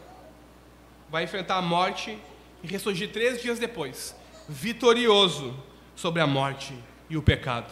vai 1.11 1.25
enfrentar 1.25 1.57
a 1.57 1.61
morte 1.61 2.17
e 2.63 2.67
ressurgir 2.67 3.11
três 3.11 3.41
dias 3.41 3.59
depois, 3.59 4.15
vitorioso 4.47 5.55
sobre 5.95 6.21
a 6.21 6.27
morte 6.27 6.73
e 7.09 7.17
o 7.17 7.21
pecado. 7.21 7.71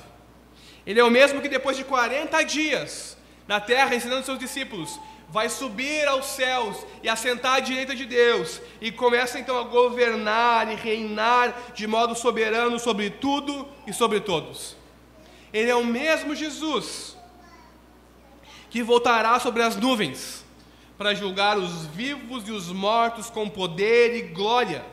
Ele 0.85 0.99
é 0.99 1.03
o 1.03 1.09
mesmo 1.09 1.41
que 1.41 1.49
depois 1.49 1.77
de 1.77 1.83
40 1.83 2.41
dias 2.43 3.17
na 3.47 3.59
terra 3.59 3.95
ensinando 3.95 4.23
seus 4.23 4.37
discípulos, 4.37 4.99
vai 5.27 5.49
subir 5.49 6.07
aos 6.07 6.25
céus 6.27 6.77
e 7.01 7.09
assentar 7.09 7.55
à 7.55 7.59
direita 7.59 7.95
de 7.95 8.05
Deus 8.05 8.61
e 8.79 8.91
começa 8.91 9.39
então 9.39 9.57
a 9.59 9.63
governar 9.63 10.71
e 10.71 10.75
reinar 10.75 11.71
de 11.73 11.87
modo 11.87 12.13
soberano 12.13 12.79
sobre 12.79 13.09
tudo 13.09 13.67
e 13.87 13.93
sobre 13.93 14.19
todos. 14.19 14.75
Ele 15.51 15.69
é 15.69 15.75
o 15.75 15.83
mesmo 15.83 16.35
Jesus 16.35 17.17
que 18.69 18.83
voltará 18.83 19.39
sobre 19.39 19.63
as 19.63 19.75
nuvens 19.75 20.45
para 20.99 21.15
julgar 21.15 21.57
os 21.57 21.85
vivos 21.85 22.45
e 22.45 22.51
os 22.51 22.67
mortos 22.67 23.29
com 23.29 23.49
poder 23.49 24.17
e 24.17 24.21
glória. 24.33 24.83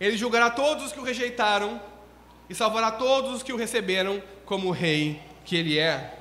Ele 0.00 0.16
julgará 0.16 0.50
todos 0.50 0.86
os 0.86 0.92
que 0.92 0.98
o 0.98 1.04
rejeitaram 1.04 1.80
e 2.50 2.54
salvará 2.54 2.90
todos 2.90 3.30
os 3.30 3.42
que 3.44 3.52
o 3.52 3.56
receberam 3.56 4.20
como 4.44 4.72
rei 4.72 5.22
que 5.44 5.54
ele 5.54 5.78
é. 5.78 6.18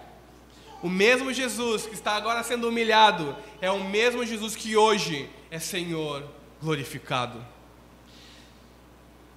O 0.84 0.88
mesmo 0.88 1.34
Jesus 1.34 1.88
que 1.88 1.96
está 1.96 2.12
agora 2.12 2.44
sendo 2.44 2.70
humilhado 2.70 3.36
é 3.60 3.72
o 3.72 3.84
mesmo 3.84 4.24
Jesus 4.24 4.56
que 4.56 4.78
hoje 4.78 5.28
é 5.50 5.58
Senhor 5.58 6.24
glorificado. 6.62 7.44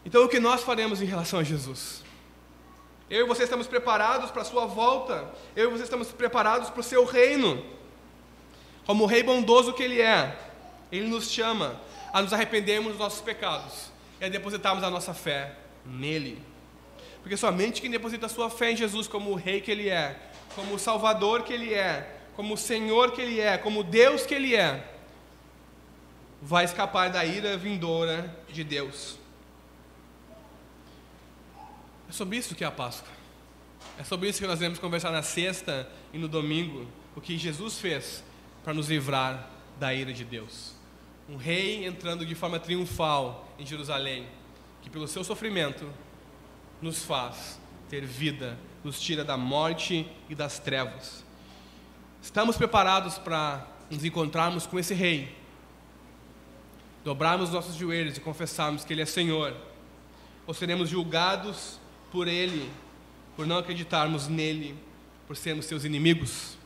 Então, 0.04 0.22
o 0.22 0.28
que 0.28 0.38
nós 0.38 0.62
faremos 0.62 1.00
em 1.00 1.06
relação 1.06 1.40
a 1.40 1.42
Jesus? 1.42 2.04
Eu 3.08 3.24
e 3.24 3.26
você 3.26 3.44
estamos 3.44 3.66
preparados 3.66 4.30
para 4.30 4.42
a 4.42 4.44
sua 4.44 4.66
volta, 4.66 5.32
eu 5.56 5.70
e 5.70 5.72
você 5.72 5.84
estamos 5.84 6.08
preparados 6.08 6.68
para 6.68 6.80
o 6.80 6.84
seu 6.84 7.06
reino. 7.06 7.77
Como 8.88 9.04
o 9.04 9.06
rei 9.06 9.22
bondoso 9.22 9.74
que 9.74 9.82
ele 9.82 10.00
é, 10.00 10.34
ele 10.90 11.08
nos 11.08 11.30
chama 11.30 11.78
a 12.10 12.22
nos 12.22 12.32
arrependermos 12.32 12.92
dos 12.92 12.98
nossos 12.98 13.20
pecados 13.20 13.90
e 14.18 14.24
a 14.24 14.30
depositarmos 14.30 14.82
a 14.82 14.88
nossa 14.88 15.12
fé 15.12 15.54
nele. 15.84 16.42
Porque 17.20 17.36
somente 17.36 17.82
quem 17.82 17.90
deposita 17.90 18.24
a 18.24 18.28
sua 18.30 18.48
fé 18.48 18.72
em 18.72 18.76
Jesus 18.76 19.06
como 19.06 19.32
o 19.32 19.34
rei 19.34 19.60
que 19.60 19.70
ele 19.70 19.90
é, 19.90 20.18
como 20.54 20.74
o 20.74 20.78
salvador 20.78 21.42
que 21.42 21.52
ele 21.52 21.74
é, 21.74 22.16
como 22.34 22.54
o 22.54 22.56
Senhor 22.56 23.12
que 23.12 23.20
ele 23.20 23.38
é, 23.38 23.58
como 23.58 23.84
Deus 23.84 24.24
que 24.24 24.32
ele 24.32 24.56
é, 24.56 24.82
vai 26.40 26.64
escapar 26.64 27.10
da 27.10 27.22
ira 27.26 27.58
vindoura 27.58 28.34
de 28.48 28.64
Deus. 28.64 29.18
É 32.08 32.12
sobre 32.12 32.38
isso 32.38 32.54
que 32.54 32.64
é 32.64 32.66
a 32.66 32.70
Páscoa. 32.70 33.12
É 33.98 34.02
sobre 34.02 34.30
isso 34.30 34.40
que 34.40 34.46
nós 34.46 34.58
vamos 34.58 34.78
conversar 34.78 35.10
na 35.10 35.22
sexta 35.22 35.86
e 36.10 36.16
no 36.16 36.26
domingo. 36.26 36.88
O 37.14 37.20
que 37.20 37.36
Jesus 37.36 37.78
fez 37.78 38.26
para 38.62 38.74
nos 38.74 38.88
livrar 38.88 39.48
da 39.78 39.94
ira 39.94 40.12
de 40.12 40.24
Deus. 40.24 40.74
Um 41.28 41.36
rei 41.36 41.86
entrando 41.86 42.24
de 42.24 42.34
forma 42.34 42.58
triunfal 42.58 43.48
em 43.58 43.66
Jerusalém, 43.66 44.26
que 44.82 44.90
pelo 44.90 45.06
seu 45.06 45.22
sofrimento 45.22 45.88
nos 46.80 47.04
faz 47.04 47.60
ter 47.88 48.04
vida, 48.04 48.58
nos 48.84 49.00
tira 49.00 49.24
da 49.24 49.36
morte 49.36 50.06
e 50.28 50.34
das 50.34 50.58
trevas. 50.58 51.24
Estamos 52.22 52.56
preparados 52.56 53.18
para 53.18 53.66
nos 53.90 54.04
encontrarmos 54.04 54.66
com 54.66 54.78
esse 54.78 54.92
rei, 54.92 55.34
dobrarmos 57.04 57.50
nossos 57.50 57.74
joelhos 57.74 58.16
e 58.16 58.20
confessarmos 58.20 58.84
que 58.84 58.92
ele 58.92 59.02
é 59.02 59.06
Senhor, 59.06 59.56
ou 60.46 60.52
seremos 60.52 60.88
julgados 60.88 61.80
por 62.10 62.28
ele, 62.28 62.70
por 63.36 63.46
não 63.46 63.58
acreditarmos 63.58 64.28
nele, 64.28 64.74
por 65.26 65.36
sermos 65.36 65.66
seus 65.66 65.84
inimigos? 65.84 66.57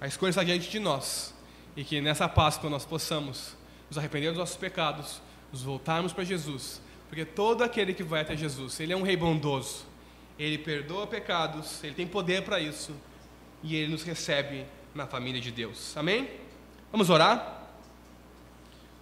A 0.00 0.06
escolha 0.06 0.30
está 0.30 0.42
diante 0.42 0.70
de 0.70 0.78
nós. 0.78 1.34
E 1.76 1.84
que 1.84 2.00
nessa 2.00 2.28
Páscoa 2.28 2.70
nós 2.70 2.84
possamos 2.84 3.56
nos 3.88 3.98
arrepender 3.98 4.28
dos 4.30 4.38
nossos 4.38 4.56
pecados, 4.56 5.20
nos 5.52 5.62
voltarmos 5.62 6.12
para 6.12 6.24
Jesus. 6.24 6.80
Porque 7.08 7.24
todo 7.24 7.62
aquele 7.62 7.92
que 7.92 8.02
vai 8.02 8.22
até 8.22 8.36
Jesus, 8.36 8.78
ele 8.80 8.92
é 8.92 8.96
um 8.96 9.02
rei 9.02 9.16
bondoso. 9.16 9.84
Ele 10.38 10.56
perdoa 10.56 11.06
pecados, 11.06 11.82
ele 11.84 11.94
tem 11.94 12.06
poder 12.06 12.42
para 12.42 12.58
isso. 12.58 12.94
E 13.62 13.76
ele 13.76 13.92
nos 13.92 14.02
recebe 14.02 14.64
na 14.94 15.06
família 15.06 15.40
de 15.40 15.50
Deus. 15.50 15.96
Amém? 15.96 16.30
Vamos 16.90 17.10
orar? 17.10 17.68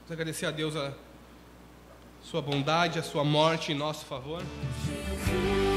Vamos 0.00 0.10
agradecer 0.10 0.46
a 0.46 0.50
Deus 0.50 0.74
a 0.74 0.92
sua 2.22 2.42
bondade, 2.42 2.98
a 2.98 3.02
sua 3.02 3.24
morte 3.24 3.72
em 3.72 3.74
nosso 3.74 4.04
favor. 4.04 4.42
Jesus. 4.84 5.67